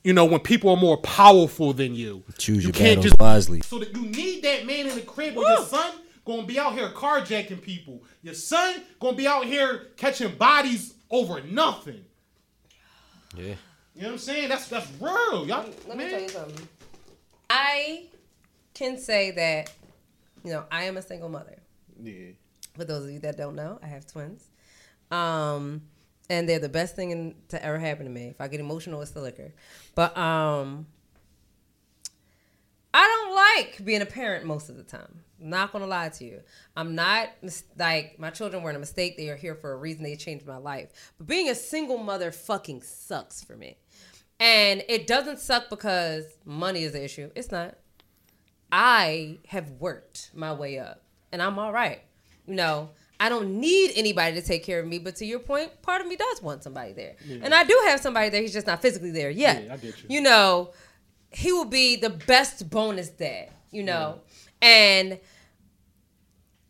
[0.03, 2.23] you know, when people are more powerful than you.
[2.39, 3.61] Choose you your battles wisely.
[3.63, 5.93] so that you need that man in the crib where your son
[6.25, 8.03] gonna be out here carjacking people.
[8.23, 12.05] Your son gonna be out here catching bodies over nothing.
[13.37, 13.55] Yeah.
[13.95, 14.49] You know what I'm saying?
[14.49, 15.69] That's that's real, y'all.
[15.87, 16.11] Let me man.
[16.11, 16.69] tell you something.
[17.51, 18.05] I
[18.75, 19.73] can say that,
[20.45, 21.57] you know, I am a single mother.
[22.03, 22.33] Yeah.
[22.77, 24.51] For those of you that don't know, I have twins.
[25.11, 25.83] Um,
[26.29, 28.29] and they're the best thing in, to ever happen to me.
[28.29, 29.53] If I get emotional, it's the liquor.
[29.95, 30.87] But um,
[32.93, 35.21] I don't like being a parent most of the time.
[35.41, 36.41] I'm not gonna lie to you.
[36.77, 39.17] I'm not mis- like my children weren't a mistake.
[39.17, 40.03] They are here for a reason.
[40.03, 41.13] They changed my life.
[41.19, 43.77] But being a single mother fucking sucks for me.
[44.41, 47.31] And it doesn't suck because money is the issue.
[47.35, 47.77] It's not.
[48.77, 51.01] I have worked my way up
[51.31, 52.01] and I'm all right.
[52.45, 55.81] You know, I don't need anybody to take care of me, but to your point,
[55.81, 57.15] part of me does want somebody there.
[57.41, 59.65] And I do have somebody there, he's just not physically there yet.
[59.65, 60.07] Yeah, I get you.
[60.09, 60.73] You know,
[61.31, 64.23] he will be the best bonus dad, you know.
[64.61, 65.21] And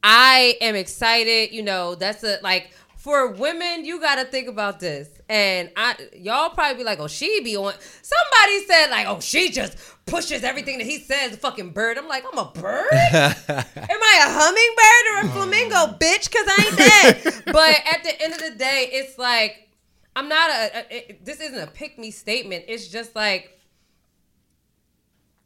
[0.03, 2.71] I am excited, you know, that's a like
[3.05, 5.11] for women, you gotta think about this.
[5.29, 9.51] And I y'all probably be like, oh, she be on somebody said, like, oh, she
[9.51, 9.77] just
[10.07, 11.99] pushes everything that he says, a fucking bird.
[11.99, 12.89] I'm like, I'm a bird?
[12.95, 15.35] Am I a hummingbird or a oh.
[15.35, 16.33] flamingo, bitch?
[16.33, 17.43] Cause I ain't that.
[17.45, 19.69] but at the end of the day, it's like
[20.17, 22.65] I'm not a, a it, this isn't a pick me statement.
[22.69, 23.61] It's just like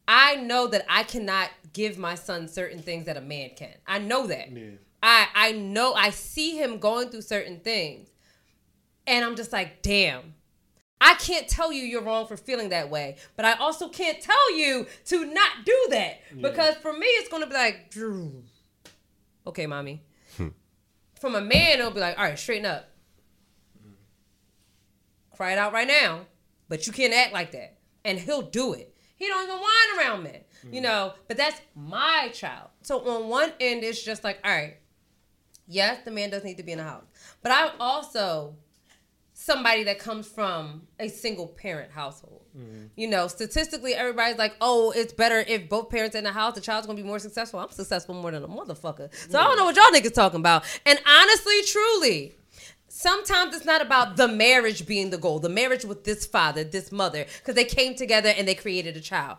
[0.06, 3.74] I know that I cannot give my son certain things that a man can.
[3.84, 4.52] I know that.
[4.52, 4.70] Yeah.
[5.02, 8.08] I I know I see him going through certain things.
[9.06, 10.34] And I'm just like, damn.
[11.00, 14.56] I can't tell you you're wrong for feeling that way, but I also can't tell
[14.56, 18.42] you to not do that because for me it's going to be like, Drew.
[19.46, 20.02] Okay, mommy.
[20.36, 20.48] Hmm.
[21.14, 22.90] From a man, it'll be like, all right, straighten up.
[25.34, 26.26] Cry it out right now,
[26.68, 27.78] but you can't act like that.
[28.04, 28.92] And he'll do it.
[29.14, 30.84] He don't even whine around men, you hmm.
[30.84, 31.12] know.
[31.28, 32.70] But that's my child.
[32.82, 34.78] So on one end, it's just like, all right,
[35.68, 37.04] yes, the man does need to be in the house,
[37.42, 38.56] but I'm also
[39.40, 42.42] somebody that comes from a single parent household.
[42.58, 42.86] Mm-hmm.
[42.96, 46.60] You know, statistically, everybody's like, oh, it's better if both parents in the house, the
[46.60, 47.60] child's gonna be more successful.
[47.60, 49.14] I'm successful more than a motherfucker.
[49.30, 50.64] So I don't know what y'all niggas talking about.
[50.84, 52.34] And honestly, truly,
[52.88, 56.90] sometimes it's not about the marriage being the goal, the marriage with this father, this
[56.90, 59.38] mother, because they came together and they created a child.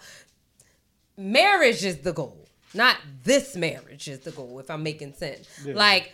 [1.18, 5.46] Marriage is the goal, not this marriage is the goal, if I'm making sense.
[5.66, 6.14] Like,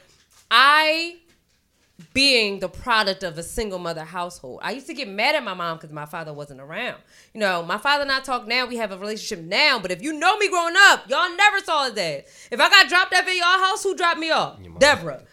[0.49, 1.17] I
[2.13, 4.59] being the product of a single mother household.
[4.63, 6.97] I used to get mad at my mom because my father wasn't around.
[7.33, 8.65] You know, my father and I talk now.
[8.65, 9.79] We have a relationship now.
[9.79, 12.25] But if you know me growing up, y'all never saw his dad.
[12.51, 14.59] If I got dropped off at y'all house, who dropped me off?
[14.79, 15.23] Deborah.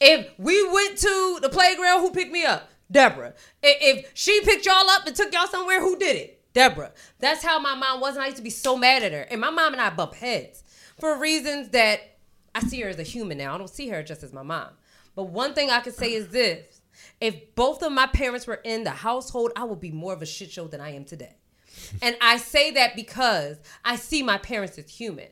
[0.00, 2.68] If we went to the playground, who picked me up?
[2.90, 3.34] Deborah.
[3.62, 6.42] If she picked y'all up and took y'all somewhere, who did it?
[6.52, 6.92] Deborah.
[7.18, 9.22] That's how my mom was, and I used to be so mad at her.
[9.22, 10.62] And my mom and I bump heads
[10.98, 12.15] for reasons that
[12.56, 13.54] I see her as a human now.
[13.54, 14.70] I don't see her just as my mom.
[15.14, 16.80] But one thing I can say is this:
[17.20, 20.26] if both of my parents were in the household, I would be more of a
[20.26, 21.36] shit show than I am today.
[22.02, 25.28] And I say that because I see my parents as human.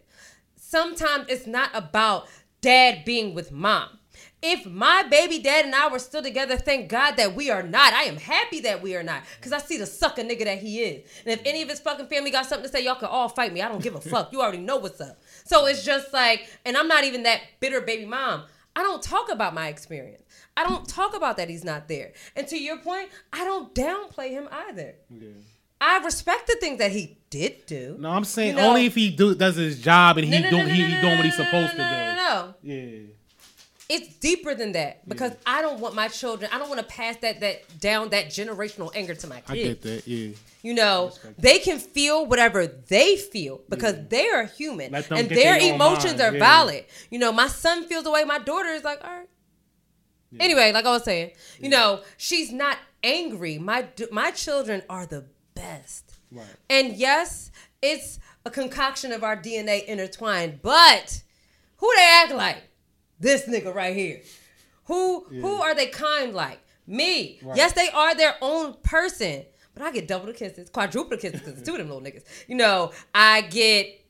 [0.56, 2.28] Sometimes it's not about
[2.60, 3.98] dad being with mom.
[4.42, 7.94] If my baby dad and I were still together, thank God that we are not.
[7.94, 9.22] I am happy that we are not.
[9.36, 11.10] Because I see the sucker nigga that he is.
[11.24, 13.54] And if any of his fucking family got something to say, y'all can all fight
[13.54, 13.62] me.
[13.62, 14.34] I don't give a fuck.
[14.34, 15.18] You already know what's up.
[15.44, 18.44] So it's just like, and I'm not even that bitter baby mom.
[18.76, 20.22] I don't talk about my experience.
[20.56, 22.12] I don't talk about that he's not there.
[22.34, 24.94] And to your point, I don't downplay him either.
[25.10, 25.28] Yeah.
[25.80, 27.96] I respect the things that he did do.
[28.00, 30.38] No, I'm saying You know- only if he do, does his job and he No,
[30.38, 31.84] no, no, doing no, he, no, he no, doing what no, he's no, supposed no,
[31.84, 32.04] to no, do.
[32.04, 32.54] no, no.
[32.62, 33.06] Yeah.
[33.88, 36.50] It's deeper than that because I don't want my children.
[36.52, 39.50] I don't want to pass that that down that generational anger to my kids.
[39.50, 40.08] I get that.
[40.08, 40.30] Yeah.
[40.62, 45.74] You know, they can feel whatever they feel because they are human and their their
[45.74, 46.38] emotions are yeah.
[46.38, 46.84] valid.
[47.10, 49.28] You know, my son feels the way my daughter is like, all right.
[50.40, 53.58] Anyway, like I was saying, you know, she's not angry.
[53.58, 56.14] My my children are the best.
[56.32, 56.46] Right.
[56.68, 57.50] And yes,
[57.82, 61.22] it's a concoction of our DNA intertwined, but
[61.76, 62.62] who they act like?
[63.24, 64.20] This nigga right here.
[64.84, 66.60] Who who are they kind like?
[66.86, 67.40] me.
[67.54, 69.44] Yes, they are their own person,
[69.74, 72.02] but I get double the kisses, quadruple the kisses because it's two of them little
[72.02, 72.24] niggas.
[72.48, 74.04] You know, I get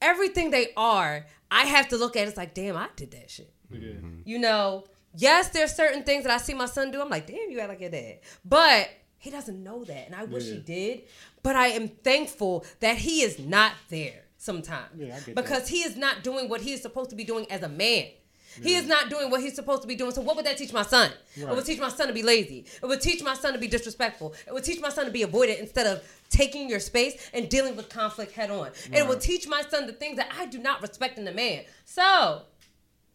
[0.00, 1.26] everything they are.
[1.50, 3.52] I have to look at it, it's like, damn, I did that shit.
[3.70, 3.78] Yeah.
[3.78, 4.20] Mm-hmm.
[4.24, 4.84] You know,
[5.14, 7.00] yes, there's certain things that I see my son do.
[7.00, 8.20] I'm like, damn, you act like your dad.
[8.44, 8.88] But
[9.18, 10.06] he doesn't know that.
[10.06, 11.02] And I wish he did.
[11.42, 14.88] But I am thankful that he is not there sometimes.
[14.96, 17.68] Yeah, because he is not doing what he is supposed to be doing as a
[17.68, 18.06] man.
[18.62, 20.10] He is not doing what he's supposed to be doing.
[20.10, 21.10] So what would that teach my son?
[21.36, 22.66] It would teach my son to be lazy.
[22.82, 24.34] It would teach my son to be disrespectful.
[24.46, 27.76] It would teach my son to be avoidant instead of taking your space and dealing
[27.76, 28.70] with conflict head on.
[28.86, 31.32] And it would teach my son the things that I do not respect in a
[31.32, 31.62] man.
[31.86, 32.42] So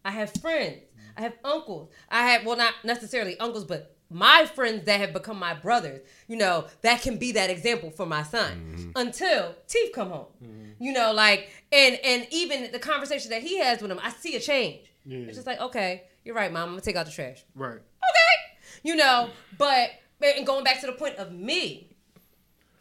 [0.03, 0.80] I have friends.
[1.17, 1.89] I have uncles.
[2.09, 6.01] I have well, not necessarily uncles, but my friends that have become my brothers.
[6.27, 8.91] You know that can be that example for my son mm-hmm.
[8.95, 10.25] until Teeth come home.
[10.43, 10.83] Mm-hmm.
[10.83, 14.35] You know, like and and even the conversation that he has with him, I see
[14.35, 14.91] a change.
[15.05, 15.19] Yeah.
[15.19, 16.63] It's just like, okay, you're right, mom.
[16.63, 17.75] I'm gonna take out the trash Right.
[17.75, 18.57] okay.
[18.83, 19.91] You know, but
[20.21, 21.95] and going back to the point of me,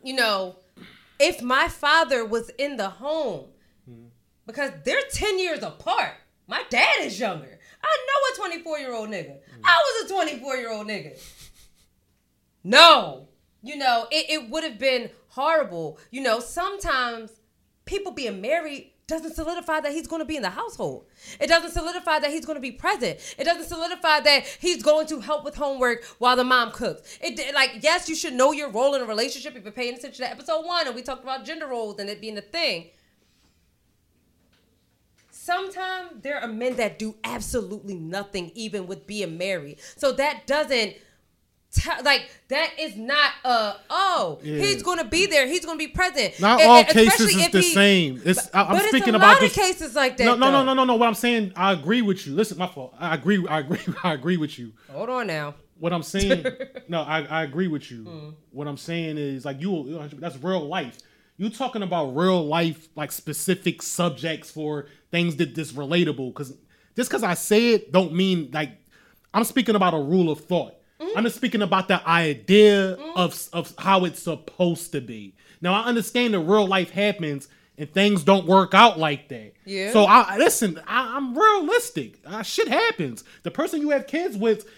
[0.03, 0.57] you know,
[1.19, 3.47] if my father was in the home,
[3.89, 4.07] mm-hmm.
[4.47, 6.15] because they're 10 years apart,
[6.47, 7.56] my dad is younger.
[7.87, 9.37] I know a 24 year old nigga.
[9.37, 9.61] Mm.
[9.65, 11.19] I was a 24 year old nigga.
[12.65, 13.29] No.
[13.63, 15.99] You know, it, it would have been horrible.
[16.11, 17.31] You know, sometimes
[17.85, 21.07] people being married doesn't solidify that he's going to be in the household.
[21.41, 23.19] It doesn't solidify that he's going to be present.
[23.39, 27.19] It doesn't solidify that he's going to help with homework while the mom cooks.
[27.21, 30.25] It like yes, you should know your role in a relationship if you're paying attention
[30.25, 32.91] to episode one, and we talked about gender roles and it being a thing.
[35.47, 39.79] Sometimes there are men that do absolutely nothing, even with being married.
[39.97, 40.95] So that doesn't.
[41.73, 44.59] t- like that is not uh oh Yeah.
[44.59, 47.61] he's gonna be there he's gonna be present Not And- all and cases is the
[47.61, 48.23] he- same.
[48.25, 50.25] It's I, I'm but speaking about of cases like that.
[50.25, 50.97] no, no, no, no, no, no.
[50.97, 52.35] What I'm saying, I agree with you.
[52.35, 52.95] Listen, my fault.
[52.99, 53.47] I agree.
[53.47, 53.79] I agree.
[54.03, 54.73] I agree with you.
[54.91, 55.55] Hold on now.
[55.79, 56.47] What I'm saying,
[56.89, 58.05] no, I, I agree with you.
[58.05, 58.31] Hmm.
[58.51, 60.09] What I'm saying is like you.
[60.19, 60.97] That's real life.
[61.39, 64.87] You talking about real life, like specific subjects for
[65.17, 66.29] things that this relatable.
[66.29, 66.53] Because
[66.95, 68.73] just because I say it, don't mean like
[69.33, 70.75] I'm speaking about a rule of thought.
[71.01, 71.17] Hmm.
[71.17, 75.35] I'm just speaking about the idea of of how it's supposed to be.
[75.63, 77.49] Now I understand that real life happens
[77.79, 79.55] and things don't work out like that.
[79.65, 79.93] Yeah.
[79.93, 80.81] So I listen.
[80.87, 82.19] I, I'm realistic.
[82.27, 83.25] Uh, shit happens.
[83.43, 84.69] The person you have kids with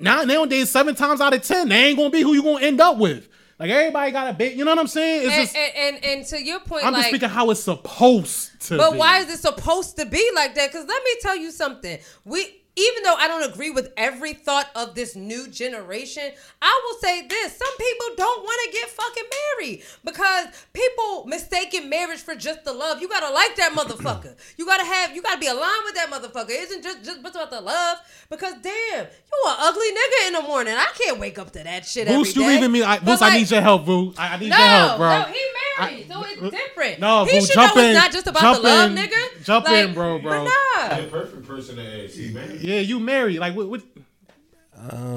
[0.00, 2.80] now nowadays, seven times out of ten, they ain't gonna be who you gonna end
[2.80, 3.28] up with.
[3.58, 4.54] Like everybody got a bit.
[4.54, 5.26] You know what I'm saying?
[5.26, 7.62] It's And, just and, and and to your point, I'm like, just speaking how it's
[7.62, 8.76] supposed to.
[8.76, 8.98] but be.
[8.98, 10.70] why is it supposed to be like that?
[10.70, 11.98] Because let me tell you something.
[12.24, 16.30] We even though I don't agree with every thought of this new generation,
[16.62, 19.24] I will say this: some people don't want to get fucking
[19.58, 23.00] married because people mistaken marriage for just the love.
[23.00, 24.34] You gotta like that motherfucker.
[24.56, 25.14] You gotta have.
[25.14, 26.50] You gotta be aligned with that motherfucker.
[26.50, 27.98] It isn't just just what's about the love.
[28.28, 30.74] Because damn, you an ugly nigga in the morning.
[30.74, 32.82] I can't wake up to that shit Boost, you leaving me?
[32.82, 34.14] I, Boost, I need your help, Boo.
[34.16, 35.08] I, I need no, your help, bro.
[35.08, 37.00] no, he married, I- so it's different.
[37.00, 39.44] No, he should jump know in, it's not just about jump the love, in, nigga.
[39.44, 40.44] jump Like, in, bro, bro.
[40.44, 41.00] But nah.
[41.00, 42.14] The perfect person to ask.
[42.14, 42.58] He man.
[42.60, 43.38] Yeah, you married.
[43.38, 43.68] Like, what?
[43.68, 43.82] what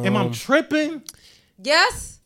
[0.06, 1.04] am Um, I tripping?
[1.64, 2.20] Yes.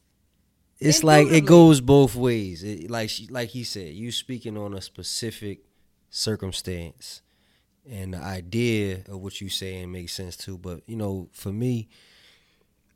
[0.79, 2.63] it's like it goes both ways.
[2.63, 5.59] It, like she, like he said, you speaking on a specific
[6.09, 7.21] circumstance,
[7.89, 10.57] and the idea of what you saying makes sense too.
[10.57, 11.87] But you know, for me,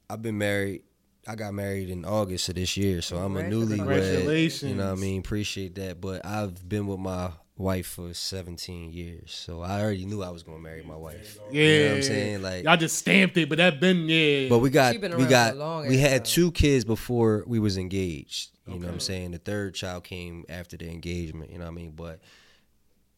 [0.09, 0.83] I've been married.
[1.27, 3.77] I got married in August of this year, so I'm a newlywed.
[3.77, 4.71] Congratulations.
[4.71, 5.19] You know what I mean?
[5.19, 6.01] Appreciate that.
[6.01, 10.43] But I've been with my wife for 17 years, so I already knew I was
[10.43, 11.37] gonna marry my wife.
[11.51, 12.41] Yeah, you know what I'm saying?
[12.41, 14.49] Like, y'all just stamped it, but that been yeah.
[14.49, 16.33] but we got been we got long we had time.
[16.33, 18.51] two kids before we was engaged.
[18.65, 19.31] You know what I'm saying?
[19.31, 21.51] The third child came after the engagement.
[21.51, 21.91] You know what I mean?
[21.91, 22.19] But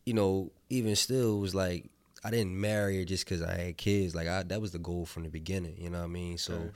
[0.05, 1.89] you know, even still, it was like
[2.23, 4.15] I didn't marry her just because I had kids.
[4.15, 5.75] Like I, that was the goal from the beginning.
[5.77, 6.37] You know what I mean?
[6.37, 6.71] So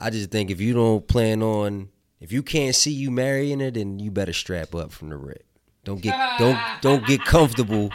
[0.00, 1.88] I just think if you don't plan on,
[2.20, 5.44] if you can't see you marrying her, then you better strap up from the rip.
[5.84, 7.90] Don't get don't don't get comfortable.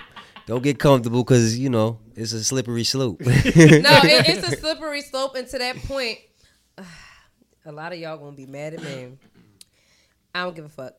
[0.46, 3.22] Don't get comfortable because you know it's a slippery slope.
[3.26, 6.20] No, it, it's a slippery slope, and to that point,
[7.66, 9.18] a lot of y'all gonna be mad at me.
[10.36, 10.94] I don't give a fuck.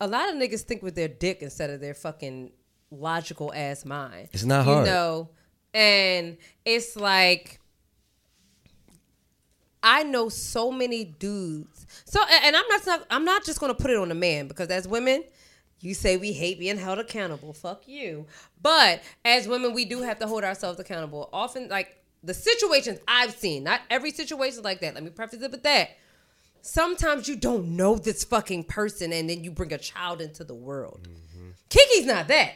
[0.00, 2.52] A lot of niggas think with their dick instead of their fucking
[2.90, 4.28] logical ass mind.
[4.32, 4.86] It's not You hard.
[4.86, 5.28] know,
[5.72, 7.59] and it's like
[9.82, 11.86] I know so many dudes.
[12.04, 14.86] So and I'm not I'm not just gonna put it on a man because as
[14.86, 15.24] women,
[15.80, 17.52] you say we hate being held accountable.
[17.52, 18.26] Fuck you.
[18.62, 21.30] But as women, we do have to hold ourselves accountable.
[21.32, 24.94] Often, like the situations I've seen, not every situation like that.
[24.94, 25.90] Let me preface it with that.
[26.62, 30.54] Sometimes you don't know this fucking person, and then you bring a child into the
[30.54, 31.08] world.
[31.08, 31.50] Mm-hmm.
[31.70, 32.52] Keke's not that.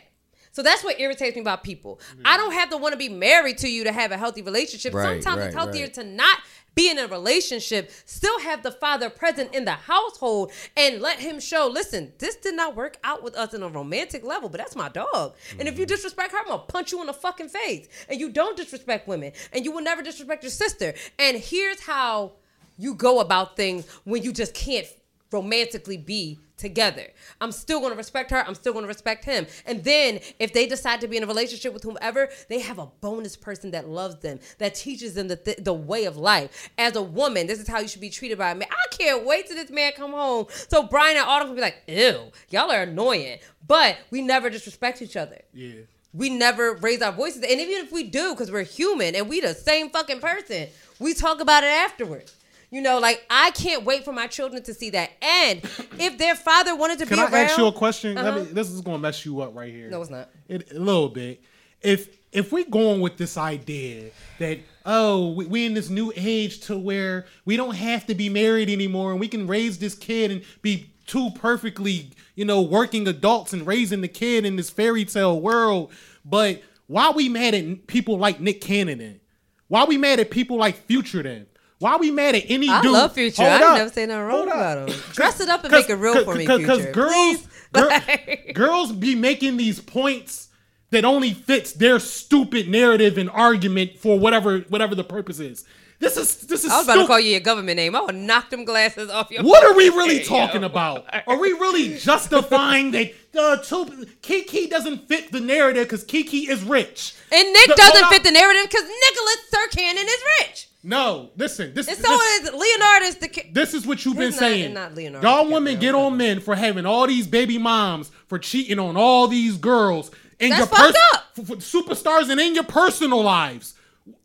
[0.54, 2.00] So that's what irritates me about people.
[2.24, 4.94] I don't have to want to be married to you to have a healthy relationship.
[4.94, 5.94] Right, Sometimes right, it's healthier right.
[5.94, 6.38] to not
[6.76, 11.40] be in a relationship, still have the father present in the household, and let him
[11.40, 11.68] show.
[11.72, 14.88] Listen, this did not work out with us in a romantic level, but that's my
[14.88, 15.34] dog.
[15.50, 15.68] And Mm-hmm.
[15.68, 17.88] if you disrespect her, I'm gonna punch you in the fucking face.
[18.08, 20.94] And you don't disrespect women, and you will never disrespect your sister.
[21.18, 22.32] And here's how
[22.78, 24.86] you go about things when you just can't
[25.34, 27.08] romantically be together.
[27.40, 28.44] I'm still going to respect her.
[28.46, 29.46] I'm still going to respect him.
[29.66, 32.86] And then if they decide to be in a relationship with whomever, they have a
[33.00, 36.70] bonus person that loves them, that teaches them the, th- the way of life.
[36.78, 38.68] As a woman, this is how you should be treated by a man.
[38.70, 40.46] I can't wait till this man come home.
[40.68, 43.40] So Brian and Autumn can be like, ew, y'all are annoying.
[43.66, 45.40] But we never disrespect each other.
[45.52, 45.80] Yeah.
[46.12, 47.42] We never raise our voices.
[47.42, 50.68] And even if we do, because we're human and we the same fucking person,
[51.00, 52.36] we talk about it afterwards.
[52.74, 55.10] You know, like I can't wait for my children to see that.
[55.22, 55.60] And
[55.96, 57.26] if their father wanted to be around.
[57.26, 58.16] Can be I around, ask you a question?
[58.16, 58.38] Let Uh-huh.
[58.40, 59.88] me, this is gonna mess you up right here.
[59.90, 60.28] No, it's not.
[60.48, 61.40] It, a little bit.
[61.82, 64.10] If if we going with this idea
[64.40, 68.28] that oh we, we in this new age to where we don't have to be
[68.28, 73.06] married anymore and we can raise this kid and be two perfectly you know working
[73.06, 75.92] adults and raising the kid in this fairy tale world,
[76.24, 78.98] but why we mad at people like Nick Cannon?
[78.98, 79.20] Then?
[79.68, 81.46] Why we mad at people like Future then?
[81.84, 82.92] Why we mad at any I dude?
[82.92, 83.42] love Future.
[83.42, 83.76] Hold I up.
[83.76, 84.96] never say nothing wrong about him.
[85.12, 86.92] Dress it up and make it real for me, Future.
[86.92, 87.48] girls, Please.
[87.74, 90.48] gir- girls be making these points
[90.92, 95.66] that only fits their stupid narrative and argument for whatever whatever the purpose is.
[95.98, 96.70] This is this is.
[96.70, 97.94] I was about to call you your government name.
[97.94, 99.42] I would knock them glasses off your.
[99.42, 101.04] What are we really talking about?
[101.26, 106.62] Are we really justifying that uh, two, Keke doesn't fit the narrative because Keke is
[106.62, 107.14] rich?
[107.30, 110.68] And Nick The- doesn't fit the narrative because Nicholas Scott Cannon is rich.
[110.86, 111.72] No, listen.
[111.74, 113.06] This, And this, so is Leonardo.
[113.06, 114.74] Is the ki- This is what you've been not- saying.
[114.74, 118.78] not Leonardo Y'all women get on men for having all these baby moms, for cheating
[118.78, 121.24] on all these girls, in That's your fucked up.
[121.38, 123.74] f- f- superstars and in your personal lives.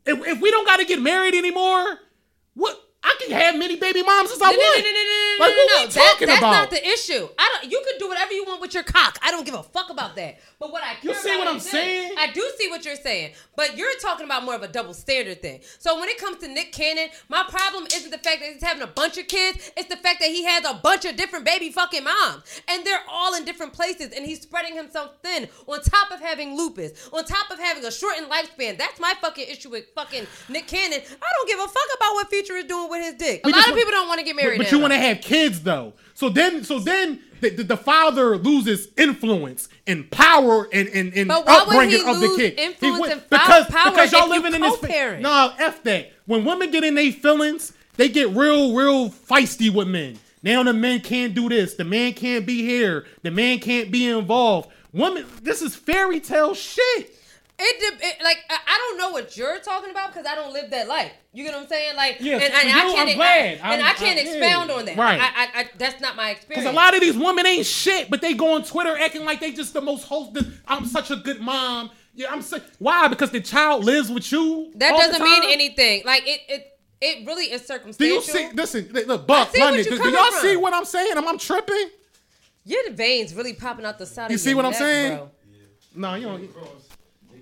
[0.05, 1.99] If, if we don't got to get married anymore,
[2.55, 2.77] what?
[3.01, 4.77] I can have many baby moms as I No, no, want.
[4.83, 5.79] no, no, no, no, Like, no, what no.
[5.79, 6.51] we That- talking that's about?
[6.51, 7.29] not the issue.
[7.37, 7.71] I don't.
[7.71, 9.17] You can do whatever you want with your cock.
[9.21, 10.39] I don't give a fuck about that.
[10.59, 12.15] But what I You see what I'm saying?
[12.17, 15.41] I do see what you're saying, but you're talking about more of a double standard
[15.41, 15.61] thing.
[15.79, 18.83] So when it comes to Nick Cannon, my problem isn't the fact that he's having
[18.83, 19.71] a bunch of kids.
[19.77, 23.03] It's the fact that he has a bunch of different baby fucking moms, and they're
[23.09, 25.47] all in different places, and he's spreading himself thin.
[25.67, 28.77] On top of having lupus, on top of having a shortened lifespan.
[28.77, 30.99] That's my fucking issue with fucking Nick Cannon.
[30.99, 33.41] I don't give a fuck about what Future is doing with his dick.
[33.45, 34.57] A lot of people don't want to get married.
[34.57, 35.93] But, but you want to have kids though.
[36.13, 41.27] So then, so then the, the, the father loses influence and power and and, and
[41.29, 42.59] But why would upbringing he of the lose kid.
[42.59, 44.75] influence would- and because power because y'all living in this.
[44.75, 45.21] co-parent?
[45.21, 46.11] No, f that.
[46.25, 50.17] When women get in their feelings, they get real, real feisty with men.
[50.43, 51.73] Now the men can't do this.
[51.75, 53.05] The man can't be here.
[53.23, 54.69] The man can't be involved.
[54.93, 57.13] Women, this is fairy tale shit.
[57.61, 60.53] It, de- it like I, I don't know what you're talking about because I don't
[60.53, 61.11] live that life.
[61.33, 61.95] You get what I'm saying?
[61.97, 63.45] Like, Yeah, and, and for I you, can't, I'm glad.
[63.61, 64.29] I, and I'm- I can't I- yeah.
[64.31, 64.95] expound on that.
[64.97, 65.19] Right.
[65.21, 66.63] I, I, I, that's not my experience.
[66.63, 69.39] Because a lot of these women ain't shit, but they go on Twitter acting like
[69.41, 70.37] they just the most host.
[70.67, 71.91] I'm such a good mom.
[72.15, 73.07] Yeah, I'm so, why?
[73.09, 74.71] Because the child lives with you.
[74.75, 75.51] that all doesn't mean time?
[75.51, 76.03] anything.
[76.05, 78.21] Like it, it, it really is circumstantial.
[78.21, 78.55] Do you see?
[78.55, 79.83] Listen, look, Buck, I see London.
[79.83, 80.41] Do, do y'all from.
[80.41, 81.17] see what I'm saying?
[81.17, 81.89] I'm I tripping?
[82.65, 85.17] Your veins really popping out the side You of see your what I'm saying?
[85.17, 85.31] Bro.
[85.95, 86.49] No, you don't.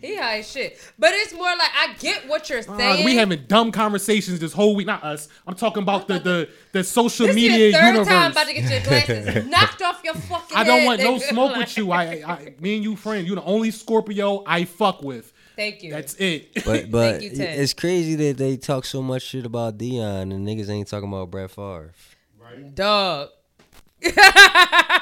[0.08, 0.80] He high as shit.
[0.98, 3.06] But it's more like I get what you're Uh, saying.
[3.06, 4.88] we having dumb conversations this whole week.
[4.88, 5.28] Not us.
[5.46, 8.08] I'm talking about the the, the social this media your third universe.
[8.08, 11.18] time about to get your glasses knocked off your fucking I don't head, want no
[11.20, 11.92] smoke Like- with you.
[11.92, 13.28] I, I, me and you friends.
[13.28, 15.34] You're the only Scorpio I fuck with.
[15.56, 15.92] Thank you.
[15.92, 16.64] That's it.
[16.66, 20.70] But but you, it's crazy that they talk so much shit about Deion and niggas
[20.70, 21.94] ain't talking about Brett Favre.
[22.74, 23.30] Dog.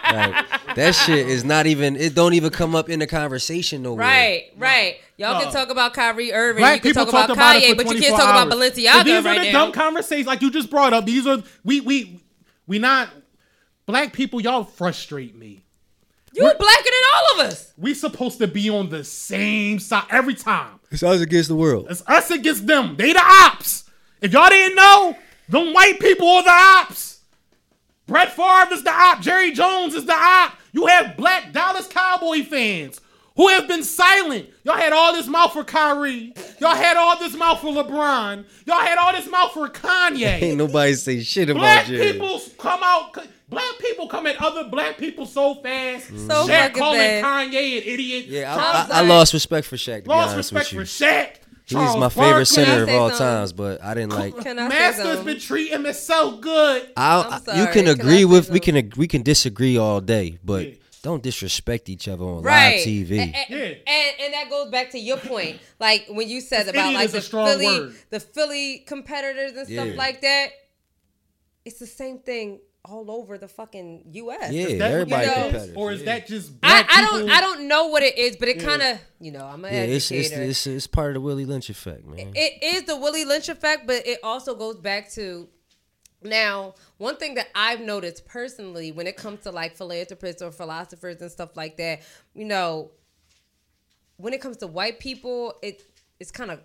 [0.06, 1.96] Like that shit is not even.
[1.96, 4.06] It don't even come up in the conversation nowhere.
[4.06, 4.98] Right, right.
[5.18, 6.62] Y'all can talk about Kyrie Irving.
[6.62, 8.72] Black you can people talk talk about about Kanye, but you can't talk about hours.
[8.72, 9.66] Balenciaga So these right are the now.
[9.66, 11.06] dumb conversations like you just brought up.
[11.06, 12.20] These are we we
[12.68, 13.10] we not
[13.86, 14.40] black people.
[14.42, 15.64] Y'all frustrate me.
[16.34, 17.74] You're blacker than all of us.
[17.78, 20.80] We supposed to be on the same side every time.
[20.92, 21.88] It's us against the world.
[21.90, 22.96] It's us against them.
[22.98, 23.90] They the ops.
[24.22, 27.15] If y'all didn't know, them white people are the ops.
[28.08, 29.22] Brett Favre is the op.
[29.22, 30.54] Jerry Jones is the op.
[30.72, 33.02] You have black Dallas Cowboy fans
[33.36, 34.50] who have been silent.
[34.64, 36.34] Y'all had all this mouth for Kyrie.
[36.60, 38.46] Y'all had all this mouth for LeBron.
[38.66, 40.26] Y'all had all this mouth for Kanye.
[40.42, 42.14] Ain't nobody say shit about Black Jerry.
[42.14, 43.18] people come out.
[43.48, 46.12] Black people come at other black people so fast.
[46.12, 46.28] Mm.
[46.28, 47.26] So Shaq fucking calling fast.
[47.26, 48.26] Kanye an idiot.
[48.26, 50.04] Yeah, I'm I, I, I lost respect for Shaq.
[50.04, 51.06] To Lost be respect with for.
[51.06, 51.36] Shaq.
[51.68, 52.46] He's Charles my favorite Barkley.
[52.46, 53.26] center of all something?
[53.26, 54.38] times, but I didn't like.
[54.38, 56.90] Can I say Master's been treating him so good.
[56.96, 60.00] I, I'm you sorry, can can agree say with we can we can disagree all
[60.00, 60.68] day, but
[61.02, 63.12] don't disrespect each other on right live TV.
[63.20, 63.58] And, and, Yeah.
[63.66, 67.22] and, and that goes back to your point, like when you said about like the
[67.22, 67.96] Philly, word.
[68.12, 69.94] the Philly competitors and stuff Yeah.
[69.96, 70.50] like that.
[71.64, 74.52] It's the same thing all over the fucking U.S.
[74.52, 75.78] yeah, Is that everybody you know- competitive.
[75.78, 76.06] Or is yeah.
[76.06, 78.82] that just I, black I don't I don't know what it is, but it kind
[78.82, 80.50] of you know I'm an Yeah, it's, it's, educator.
[80.50, 82.32] it's it's part of the Willie Lynch effect, man.
[82.36, 85.50] it is the Willie Lynch effect, but it also goes back to
[86.22, 91.22] now one thing that I've noticed personally when it comes to like philanthropists or philosophers
[91.22, 92.02] and stuff like that,
[92.34, 92.92] you know,
[94.18, 95.84] when it comes to white people, it
[96.20, 96.62] it's kind of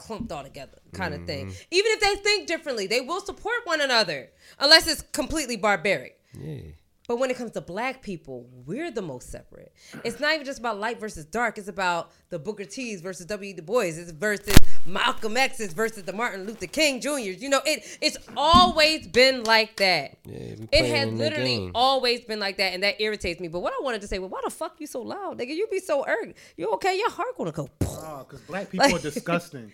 [0.00, 1.52] clumped all together kind of thing.
[1.70, 6.18] Even if they think differently, they will support one another unless it's completely barbaric.
[6.32, 6.62] yeah.
[7.08, 9.72] But when it comes to black people, we're the most separate.
[10.04, 11.58] It's not even just about light versus dark.
[11.58, 13.52] It's about the Booker T's versus W.
[13.52, 13.80] Du Bois.
[13.86, 17.42] It's versus Malcolm X's versus the Martin Luther King Jr.'s.
[17.42, 20.18] You know, it it's always been like that.
[20.24, 23.48] Yeah, it playing has literally always been like that, and that irritates me.
[23.48, 25.48] But what I wanted to say, well, why the fuck you so loud, nigga?
[25.56, 26.38] You be so irked.
[26.56, 26.96] You okay?
[26.96, 27.68] Your heart gonna go.
[27.82, 29.72] Oh, because black people are disgusting.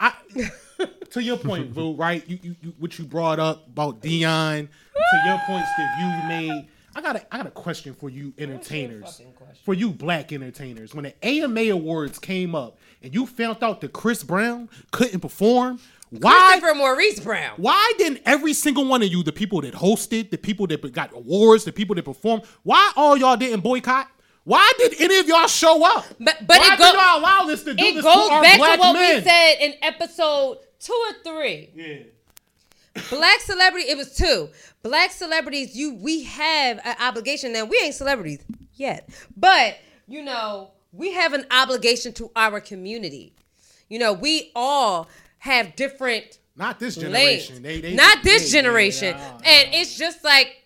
[0.00, 0.12] I,
[1.10, 2.28] to your point, Vu, right?
[2.28, 4.68] You, you, you, what you brought up about Deion.
[4.94, 8.32] To your points that you made, I got a, I got a question for you,
[8.38, 9.20] entertainers.
[9.64, 13.92] For you, black entertainers, when the AMA awards came up and you found out that
[13.92, 15.80] Chris Brown couldn't perform,
[16.10, 16.58] why?
[16.60, 17.54] Christopher Maurice Brown.
[17.56, 21.12] Why didn't every single one of you, the people that hosted, the people that got
[21.12, 24.08] awards, the people that performed, why all y'all didn't boycott?
[24.44, 26.04] Why did any of y'all show up?
[26.20, 28.34] But- but why it go- did y'all allow this to do It this goes to
[28.34, 29.16] our back black to what men?
[29.16, 31.70] we said in episode two or three.
[31.74, 33.02] Yeah.
[33.10, 34.50] Black celebrity, it was two.
[34.82, 37.52] Black celebrities, you we have an obligation.
[37.52, 38.40] Now we ain't celebrities
[38.74, 43.32] yet, but you know we have an obligation to our community.
[43.88, 47.62] You know we all have different Not this generation.
[47.62, 50.60] They, they, Not this they- generation, and it's just like.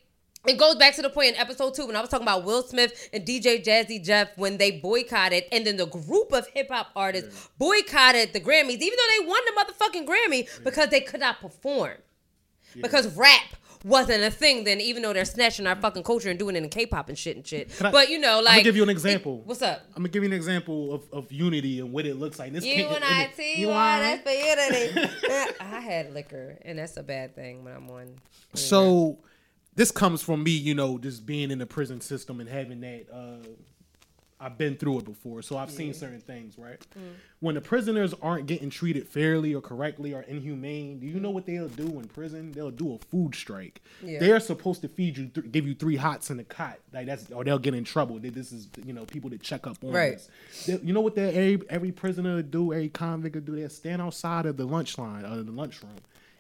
[0.49, 2.62] It goes back to the point in episode two when I was talking about Will
[2.62, 6.88] Smith and DJ Jazzy Jeff when they boycotted, and then the group of hip hop
[6.96, 11.40] artists boycotted the Grammys, even though they won the motherfucking Grammy because they could not
[11.40, 11.92] perform
[12.80, 13.42] because rap
[13.84, 16.68] wasn't a thing then, even though they're snatching our fucking culture and doing it in
[16.68, 17.70] K-pop and shit and shit.
[17.80, 19.42] I- but you know, like, I'ma give you an example.
[19.44, 19.82] what's up?
[19.94, 22.53] I'm gonna give you an example of, of unity and what it looks like.
[22.53, 23.99] This You and and I it- T you Y.
[24.01, 25.55] and That's for unity.
[25.61, 28.14] I had liquor, and that's a bad thing when I'm on.
[28.55, 29.18] So
[29.79, 33.07] this comes from me, you know, just being in the prison system and having that.
[33.12, 33.47] Uh,
[34.41, 36.57] I've been through it before, so I've seen certain things.
[36.59, 37.14] Right, Mm.
[37.41, 41.45] when the prisoners aren't getting treated fairly or correctly or inhumane, do you know what
[41.45, 42.53] they'll do in prison?
[42.53, 43.81] They'll do a food strike.
[44.01, 44.20] Yeah.
[44.20, 47.29] They're supposed to feed you, th- give you three hots in the cot, like that's,
[47.33, 48.20] or they'll get in trouble.
[48.20, 50.12] This is, you know, people that check up on Right.
[50.12, 50.66] this.
[50.66, 51.16] They- you know what?
[51.16, 53.57] They, every every prisoner do, every convict would do.
[53.57, 55.97] They stand outside of the lunch line, uh, the lunchroom.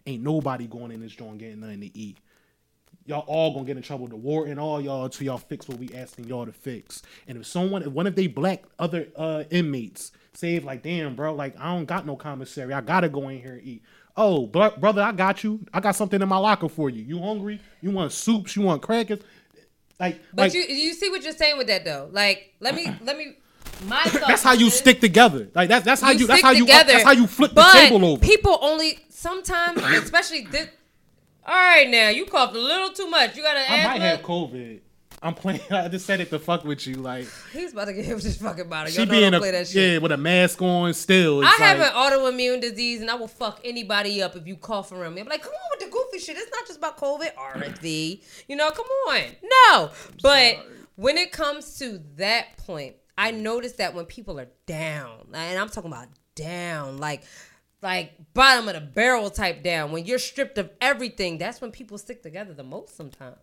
[0.06, 2.18] Ain't nobody going in this joint getting nothing to eat
[3.08, 4.06] y'all all gonna get in trouble.
[4.06, 7.02] The warden, all y'all, until y'all fix what we asking y'all to fix.
[7.26, 11.34] And if someone, if one of they black other uh inmates say like, damn, bro,
[11.34, 13.82] like I don't got no commissary, I gotta go in here and eat.
[14.16, 15.60] Oh, bro- brother, I got you.
[15.72, 17.02] I got something in my locker for you.
[17.02, 17.60] You hungry?
[17.80, 18.56] You want soups?
[18.56, 19.20] You want crackers?
[20.00, 22.08] Like, But like you you see what you're saying with that though.
[22.12, 23.36] Like, let me let me.
[23.86, 25.48] My that's how you is- stick together.
[25.54, 28.04] Like that's that's how you, that's stick how you that's how you flip the table
[28.04, 28.20] over.
[28.20, 30.68] People only sometimes, especially this.
[31.48, 33.36] All right, now you coughed a little too much.
[33.36, 34.80] You got to I might have COVID.
[35.22, 35.60] I'm playing.
[35.70, 36.96] I just said it to fuck with you.
[36.96, 38.92] Like He's about to get hit with this fucking bottle.
[38.92, 39.92] she Y'all know being a play that shit.
[39.94, 41.40] yeah with a mask on still.
[41.44, 44.92] I It's have an autoimmune disease and I will fuck anybody up if you cough
[44.92, 45.22] around me.
[45.22, 46.36] I'm like, come on with the goofy shit.
[46.36, 48.22] It's not just about COVID, RSV.
[48.46, 49.22] You know, come on.
[49.70, 49.90] No.
[50.22, 50.58] But
[50.96, 55.68] when it comes to that point, I notice that when people are down, and I'm
[55.68, 57.24] talking about down, like
[57.82, 61.96] like bottom of the barrel type down, when you're stripped of everything, that's when people
[61.98, 63.36] stick together the most sometimes.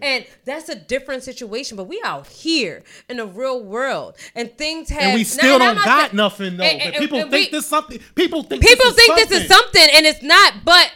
[0.00, 4.88] And that's a different situation, but we out here in the real world, and things
[4.90, 5.02] have.
[5.02, 6.62] and we still and don't not got nothing though.
[6.64, 7.98] and- but and- people and think we- this something.
[8.14, 9.28] People think People this is think something.
[9.30, 10.64] this is something, and it's not.
[10.64, 10.92] But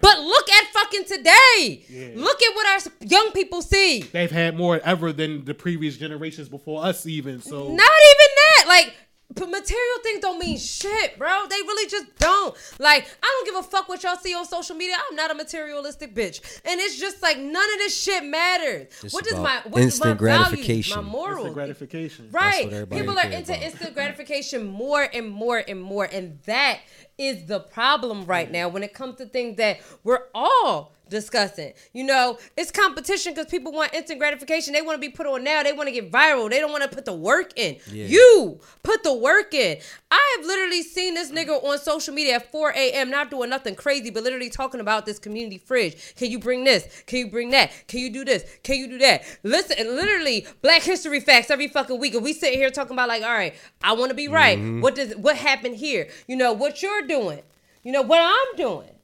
[0.00, 2.12] but look at fucking today.
[2.16, 4.02] Look at what our young people see.
[4.02, 7.40] They've had more ever than the previous generations before us, even.
[7.40, 8.64] So Not even that.
[8.66, 8.94] Like.
[9.36, 11.46] But material things don't mean shit, bro.
[11.48, 12.56] They really just don't.
[12.78, 14.96] Like, I don't give a fuck what y'all see on social media.
[15.08, 18.88] I'm not a materialistic bitch, and it's just like none of this shit matters.
[19.04, 20.94] It's what is about my what is my instant values, gratification.
[20.96, 22.28] my Instant morals, instant gratification.
[22.32, 22.90] Right.
[22.90, 23.62] People are into about.
[23.62, 26.04] instant gratification more and more and more.
[26.04, 26.80] And that
[27.18, 31.72] is the problem right now when it comes to things that we're all discussing.
[31.92, 34.72] You know, it's competition because people want instant gratification.
[34.72, 35.62] They want to be put on now.
[35.62, 36.50] They want to get viral.
[36.50, 37.76] They don't want to put the work in.
[37.90, 38.06] Yeah.
[38.06, 39.78] You put the work in.
[40.10, 43.10] I have literally seen this nigga on social media at 4 a.m.
[43.10, 46.14] not doing nothing crazy, but literally talking about this community fridge.
[46.16, 47.02] Can you bring this?
[47.06, 47.72] Can you bring that?
[47.88, 48.44] Can you do this?
[48.62, 49.24] Can you do that?
[49.42, 53.22] Listen, literally Black History facts every fucking week, and we sit here talking about like,
[53.22, 54.58] all right, I want to be right.
[54.58, 54.80] Mm-hmm.
[54.80, 56.08] What does what happened here?
[56.26, 57.42] You know what you're doing.
[57.82, 58.95] You know what I'm doing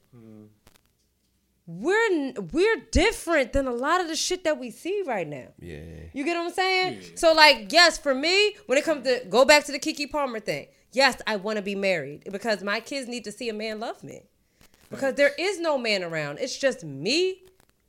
[1.65, 5.47] we're we're different than a lot of the shit that we see right now.
[5.59, 5.79] Yeah.
[6.13, 7.01] You get what I'm saying?
[7.15, 10.39] So like, yes, for me, when it comes to go back to the Keke Palmer
[10.39, 13.79] thing, yes, I want to be married because my kids need to see a man
[13.79, 14.23] love me.
[14.89, 16.37] Because there is no man around.
[16.39, 17.41] It's just me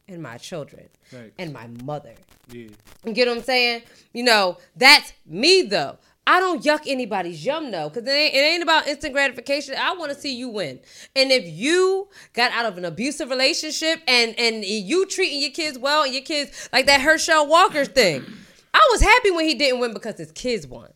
[0.09, 1.33] and my children Facts.
[1.39, 2.15] and my mother.
[2.51, 2.69] Yeah.
[3.05, 3.83] You get what I'm saying?
[4.13, 5.99] You know, that's me though.
[6.27, 9.75] I don't yuck anybody's yum though, because it ain't, it ain't about instant gratification.
[9.79, 10.81] I want to see you win.
[11.15, 15.79] And if you got out of an abusive relationship and and you treating your kids
[15.79, 18.25] well and your kids like that Herschel Walker thing,
[18.73, 20.91] I was happy when he didn't win because his kids won.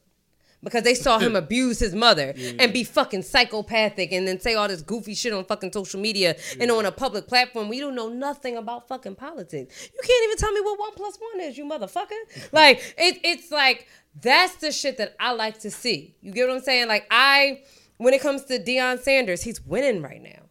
[0.64, 4.66] Because they saw him abuse his mother and be fucking psychopathic and then say all
[4.66, 7.68] this goofy shit on fucking social media and on a public platform.
[7.68, 9.90] We don't know nothing about fucking politics.
[9.94, 12.50] You can't even tell me what one plus one is, you motherfucker.
[12.50, 13.86] Like it, it's like
[14.20, 16.16] that's the shit that I like to see.
[16.20, 16.88] You get what I'm saying?
[16.88, 17.62] Like I,
[17.98, 20.42] when it comes to Deion Sanders, he's winning right now.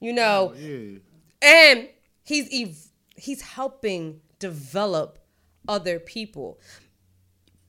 [0.00, 0.98] You know, oh, Yeah.
[1.42, 1.88] and
[2.24, 5.18] he's ev- he's helping develop
[5.68, 6.58] other people.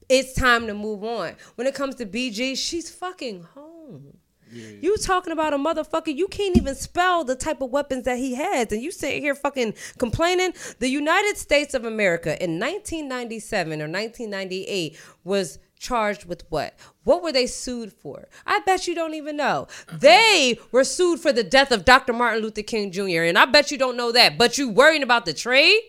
[0.09, 1.35] It's time to move on.
[1.55, 4.17] When it comes to BG, she's fucking home.
[4.53, 6.15] You talking about a motherfucker?
[6.15, 9.35] You can't even spell the type of weapons that he has, and you sit here
[9.35, 10.53] fucking complaining.
[10.79, 16.73] The United States of America in 1997 or 1998 was charged with what?
[17.03, 18.29] What were they sued for?
[18.47, 19.67] I bet you don't even know.
[19.91, 22.13] They were sued for the death of Dr.
[22.13, 23.23] Martin Luther King Jr.
[23.23, 24.37] And I bet you don't know that.
[24.37, 25.81] But you worrying about the trade?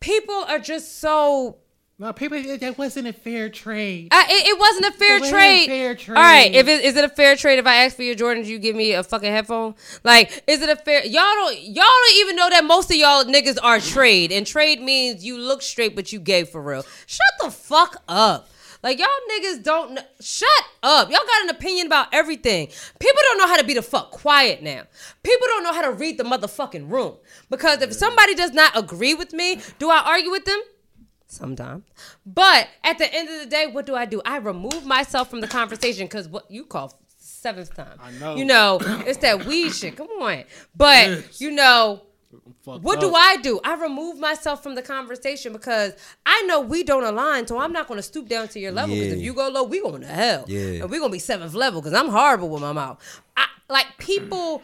[0.00, 1.58] People are just so
[2.02, 4.08] No, people, that wasn't a fair trade.
[4.10, 5.66] I, it, it wasn't a fair It wasn't a trade.
[5.68, 6.16] fair trade.
[6.16, 8.46] All right, if it, is it a fair trade if I ask for your Jordans,
[8.46, 9.76] you give me a fucking headphone?
[10.02, 11.06] Like, is it a fair?
[11.06, 14.82] Y'all don't y'all don't even know that most of y'all niggas are trade, and trade
[14.82, 16.84] means you look straight but you gay for real.
[17.06, 18.48] Shut the fuck up.
[18.82, 20.48] Like y'all niggas don't kn- shut
[20.82, 21.08] up.
[21.08, 22.66] Y'all got an opinion about everything.
[22.98, 24.82] People don't know how to be the fuck quiet now.
[25.22, 27.14] People don't know how to read the motherfucking room.
[27.48, 30.60] Because if somebody does not agree with me, do I argue with them?
[31.32, 31.84] Sometimes.
[32.26, 34.20] But at the end of the day, what do I do?
[34.24, 37.98] I remove myself from the conversation because what you call seventh time.
[38.02, 38.36] I know.
[38.36, 39.96] You know, it's that weed shit.
[39.96, 40.44] Come on.
[40.76, 41.40] But, Yes.
[41.40, 42.02] you know,
[42.64, 43.14] Fucked what do.
[43.14, 43.60] I do?
[43.64, 45.94] I remove myself from the conversation because
[46.26, 48.94] I know we don't align, so I'm not going to stoop down to your level.
[48.94, 49.18] Because Yeah.
[49.18, 50.44] if you go low, we going to hell.
[50.48, 50.82] Yeah.
[50.82, 52.98] And we going to be seventh level because I'm horrible with my mouth.
[53.36, 54.62] I, like, people,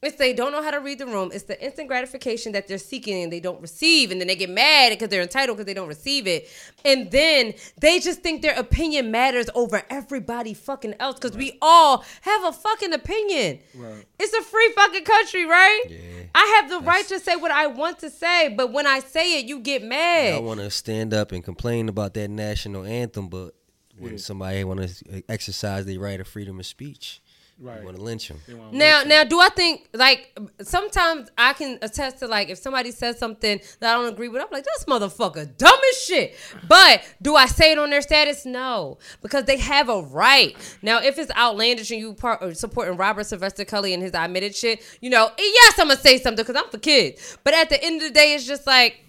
[0.00, 1.30] it's they don't know how to read the room.
[1.32, 4.12] It's the instant gratification that they're seeking and they don't receive.
[4.12, 6.48] And then they get mad because they're entitled because they don't receive it.
[6.84, 12.04] And then they just think their opinion matters over everybody fucking else because we all
[12.20, 13.58] have a fucking opinion.
[13.74, 14.04] Right.
[14.20, 15.82] It's a free fucking country, right?
[15.88, 15.98] Yeah.
[16.34, 19.40] I have the right to say what I want to say, but when I say
[19.40, 20.34] it, you get mad.
[20.34, 23.54] I want to stand up and complain about that national anthem, but
[23.98, 24.18] when Yeah.
[24.18, 27.20] somebody want to exercise their right of freedom of speech,
[27.60, 27.80] Right.
[27.80, 28.38] you want to lynch them.
[28.70, 29.08] Now, listen.
[29.08, 33.60] now, do I think like sometimes I can attest to like if somebody says something
[33.80, 36.36] that I don't agree with, I'm like this motherfucker dumb as shit.
[36.68, 38.46] But do I say it on their status?
[38.46, 40.56] No, because they have a right.
[40.82, 44.26] Now, if it's outlandish and you part or supporting Robert Sylvester Kelly and his I
[44.26, 47.38] admitted shit, you know, yes, I'm gonna say something because I'm for kids.
[47.42, 49.04] But at the end of the day, it's just like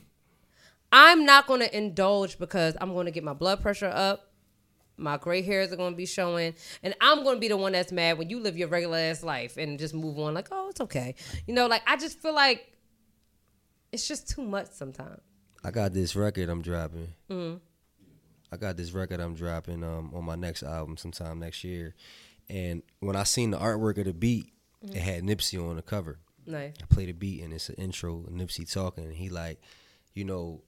[0.91, 4.28] I'm not gonna indulge because I'm gonna get my blood pressure up.
[4.99, 8.17] My gray hairs are gonna be showing, and I'm gonna be the one that's mad
[8.17, 10.33] when you live your regular ass life and just move on.
[10.33, 11.15] Like, oh, it's okay.
[11.47, 12.71] You know, like I just feel like
[13.91, 15.21] it's just too much sometimes.
[15.63, 17.07] I got this record I'm dropping.
[17.29, 17.57] Mm-hmm.
[18.51, 21.95] I got this record I'm dropping um, on my next album sometime next year.
[22.49, 24.53] And when I seen the artwork of the beat,
[24.85, 24.95] Mm-hmm.
[24.95, 26.19] it had Nipsey on the cover.
[26.45, 26.71] Nice.
[26.81, 29.59] I played a beat and it's an intro, Nipsey talking, and he like,
[30.13, 30.61] you know,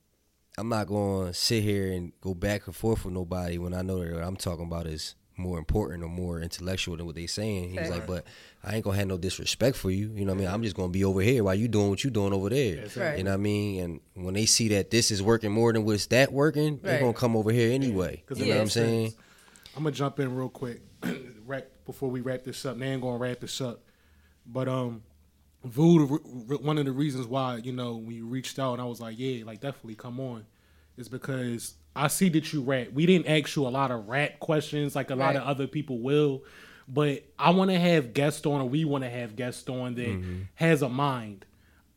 [0.58, 3.82] I'm not going to sit here and go back and forth with nobody when I
[3.82, 7.28] know that what I'm talking about is more important or more intellectual than what they're
[7.28, 7.70] saying.
[7.70, 8.00] He's Right.
[8.00, 8.26] like, but
[8.64, 10.10] I ain't gonna have no disrespect for you.
[10.14, 10.54] You know what I mean?
[10.54, 12.86] I'm just gonna be over here while you doing what you doing over there.
[12.96, 13.18] Right.
[13.18, 13.80] You know what I mean?
[14.16, 17.14] And when they see that this is working more than what's that working, they're gonna
[17.14, 18.22] come over here anyway.
[18.28, 19.14] 'Cause You know what I'm makes saying?
[19.76, 20.82] I'm gonna jump in real quick,
[21.48, 22.78] wrap before we wrap this up.
[22.78, 23.82] They ain't gonna wrap this up,
[24.46, 25.02] but um,
[25.64, 29.00] Re- one of the reasons why you know when you reached out and I was
[29.00, 30.46] like, yeah, like definitely come on,
[30.98, 32.88] is because I see that you rap.
[32.94, 36.00] We didn't ask you a lot of rap questions like a lot of other people
[36.00, 36.44] will,
[36.88, 40.08] but I want to have guests on, or we want to have guests on that
[40.08, 40.42] mm-hmm.
[40.56, 41.46] has a mind.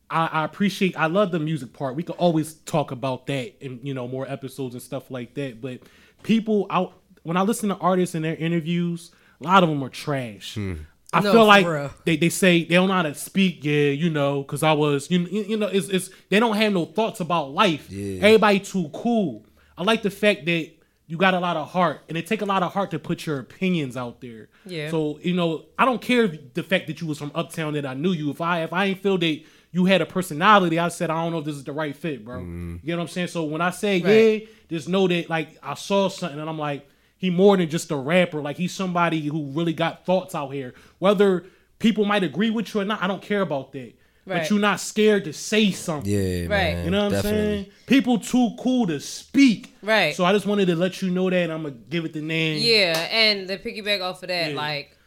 [0.09, 0.97] I, I appreciate.
[0.97, 1.95] I love the music part.
[1.95, 5.61] We could always talk about that in you know more episodes and stuff like that.
[5.61, 5.79] But
[6.23, 6.93] people out
[7.23, 9.11] when I listen to artists and their interviews,
[9.41, 10.55] a lot of them are trash.
[10.55, 10.73] Hmm.
[11.15, 11.91] I No, feel like real.
[12.05, 13.63] they, they say they don't know how to speak.
[13.63, 16.73] Yeah, you know, because I was you you you know it's, it's they don't have
[16.73, 17.89] no thoughts about life.
[17.91, 18.21] Yeah.
[18.25, 19.45] Everybody too cool.
[19.77, 20.71] I like the fact that
[21.07, 23.27] you got a lot of heart, and it take a lot of heart to put
[23.27, 24.49] your opinions out there.
[24.65, 24.89] Yeah.
[24.89, 27.93] So you know, I don't care the fact that you was from uptown that I
[27.93, 28.29] knew you.
[28.31, 31.31] If I if I ain't feel that you had a personality, I said I don't
[31.33, 32.39] know if this is the right fit, bro.
[32.39, 32.77] Mm-hmm.
[32.83, 33.27] You know what I'm saying?
[33.27, 34.41] So when I say Right.
[34.41, 36.87] yeah, just know that like I saw something and I'm like,
[37.17, 38.41] he more than just a rapper.
[38.41, 40.73] Like he's somebody who really got thoughts out here.
[40.99, 41.45] Whether
[41.79, 43.93] people might agree with you or not, I don't care about that.
[44.27, 44.39] Right.
[44.39, 46.11] But you're not scared to say something.
[46.11, 46.49] Yeah, Right.
[46.49, 46.85] man.
[46.85, 47.39] You know what definitely.
[47.39, 47.71] I'm saying?
[47.85, 49.75] People too cool to speak.
[49.83, 50.15] Right.
[50.15, 52.21] So I just wanted to let you know that and I'm gonna give it the
[52.21, 52.59] name.
[52.63, 54.57] Yeah, and the piggyback off of that, Yeah.
[54.57, 54.97] like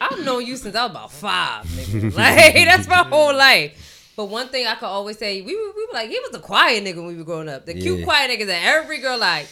[0.00, 2.14] I've known you since I was about five, nigga.
[2.16, 4.12] Like that's my whole life.
[4.16, 6.38] But one thing I could always say, we were, we were like, he was a
[6.38, 7.66] quiet nigga when we were growing up.
[7.66, 9.48] The cute quiet niggas that every girl like.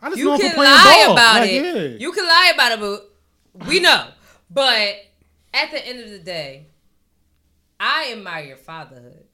[0.00, 1.12] I just You know him for can lie ball.
[1.14, 1.64] about Like, it.
[1.92, 1.98] yeah.
[1.98, 4.08] You can lie about it, but we know.
[4.50, 4.94] But
[5.54, 6.66] at the end of the day,
[7.80, 9.24] I admire your fatherhood.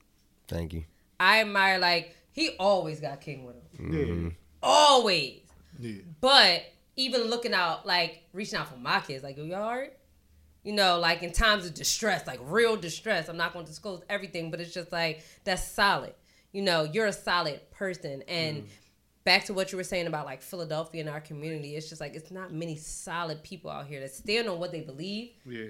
[0.48, 0.84] Thank you.
[1.20, 3.92] I admire like he always got king with him.
[3.92, 4.04] Yeah.
[4.04, 4.28] Mm-hmm.
[4.62, 5.40] Always.
[5.78, 6.00] Yeah.
[6.20, 6.62] But
[6.96, 9.92] even looking out, like reaching out for my kids, like, y'all alright?
[10.64, 13.28] You know, like in times of distress, like real distress.
[13.28, 16.14] I'm not going to disclose everything, but it's just like that's solid.
[16.52, 18.22] You know, you're a solid person.
[18.28, 18.66] And mm.
[19.24, 22.14] Back to what you were saying about like Philadelphia and our community, it's just like
[22.14, 25.66] it's not many solid people out here that stand on what they believe, Yeah.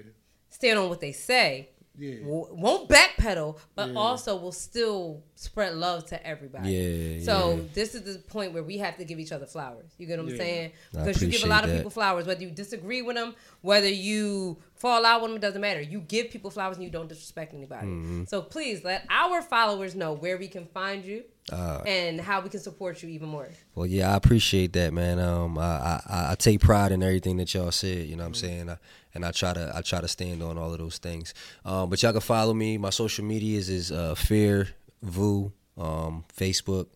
[0.49, 2.15] stand on what they say, Yeah.
[2.23, 6.71] won't backpedal, but also will still spread love to everybody.
[6.71, 7.61] Yeah, So yeah.
[7.75, 9.91] this is the point where we have to give each other flowers.
[9.99, 10.37] You get what I'm Yeah.
[10.37, 10.71] saying?
[10.91, 11.77] Because you give a lot of that.
[11.77, 15.61] people flowers, whether you disagree with them, whether you fall out with them, it doesn't
[15.61, 15.81] matter.
[15.81, 17.87] You give people flowers and you don't disrespect anybody.
[17.87, 18.23] Mm-hmm.
[18.25, 22.49] So please let our followers know where we can find you Uh, and how we
[22.49, 23.49] can support you even more.
[23.75, 25.19] Well, yeah, I appreciate that, man.
[25.19, 28.07] Um, I, I I take pride in everything that y'all said.
[28.07, 28.69] You know what I'm saying?
[28.69, 28.77] I,
[29.13, 31.33] and I try to I try to stand on all of those things.
[31.65, 32.77] Um, but y'all can follow me.
[32.77, 34.69] My social medias is uh, Fear
[35.01, 36.87] Vu, um, Facebook,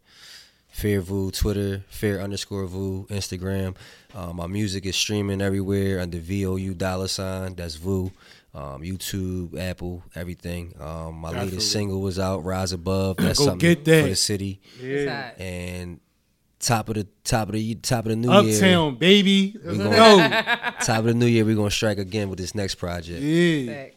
[0.78, 3.76] Fear Vu, Twitter, Fear underscore Vu, Instagram.
[4.14, 7.56] Um, my music is streaming everywhere under V O U dollar sign.
[7.56, 8.12] That's Vu.
[8.54, 10.76] Um, YouTube, Apple, everything.
[10.80, 11.52] Um, my Absolutely.
[11.52, 13.18] latest single was out, Rise Above.
[13.18, 14.04] That's Go something get that.
[14.04, 15.32] for the city Yeah.
[15.40, 15.99] and
[16.60, 18.56] top of the top of the top of the new year.
[18.56, 19.56] Uptown, baby.
[19.64, 20.86] Let's gonna- go.
[20.86, 23.20] Top of the new year, we're gonna strike again with this next project.
[23.20, 23.66] Yeah.
[23.74, 23.97] Thanks.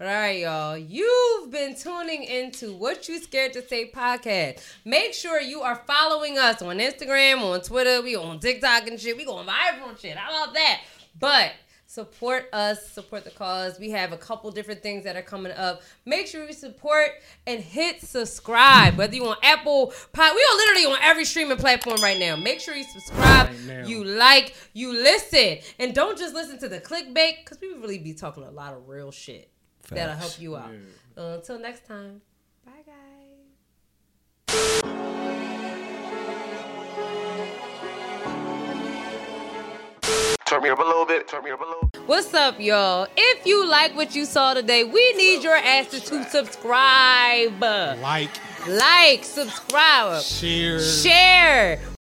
[0.00, 0.78] All right, y'all.
[0.78, 4.62] You've been tuning into What You Scared to Say podcast.
[4.82, 8.00] Make sure you are following us on Instagram, on Twitter.
[8.00, 9.18] We on TikTok and shit.
[9.18, 10.16] We going viral and shit.
[10.16, 10.80] How about that?
[11.18, 11.52] But
[11.84, 13.78] support us, support the cause.
[13.78, 15.82] We have a couple different things that are coming up.
[16.06, 17.10] Make sure you support
[17.46, 18.96] and hit subscribe.
[18.96, 22.36] Whether you on Apple, Pod, we are literally on every streaming platform right now.
[22.36, 23.50] Make sure you subscribe.
[23.68, 23.86] Right.
[23.86, 28.14] You like, you listen, and don't just listen to the clickbait because we really be
[28.14, 29.50] talking a lot of real shit
[29.90, 30.70] that'll help you out.
[31.16, 32.20] Uh, until next time,
[32.64, 34.80] bye guys.
[40.46, 41.28] Turn me up a little bit.
[41.28, 41.90] Turn me up a little.
[42.06, 43.06] What's up, y'all?
[43.16, 48.30] If you like what you saw today, we need your asses to subscribe, Like,
[48.68, 50.80] like, subscribe, share.
[50.80, 51.80] share.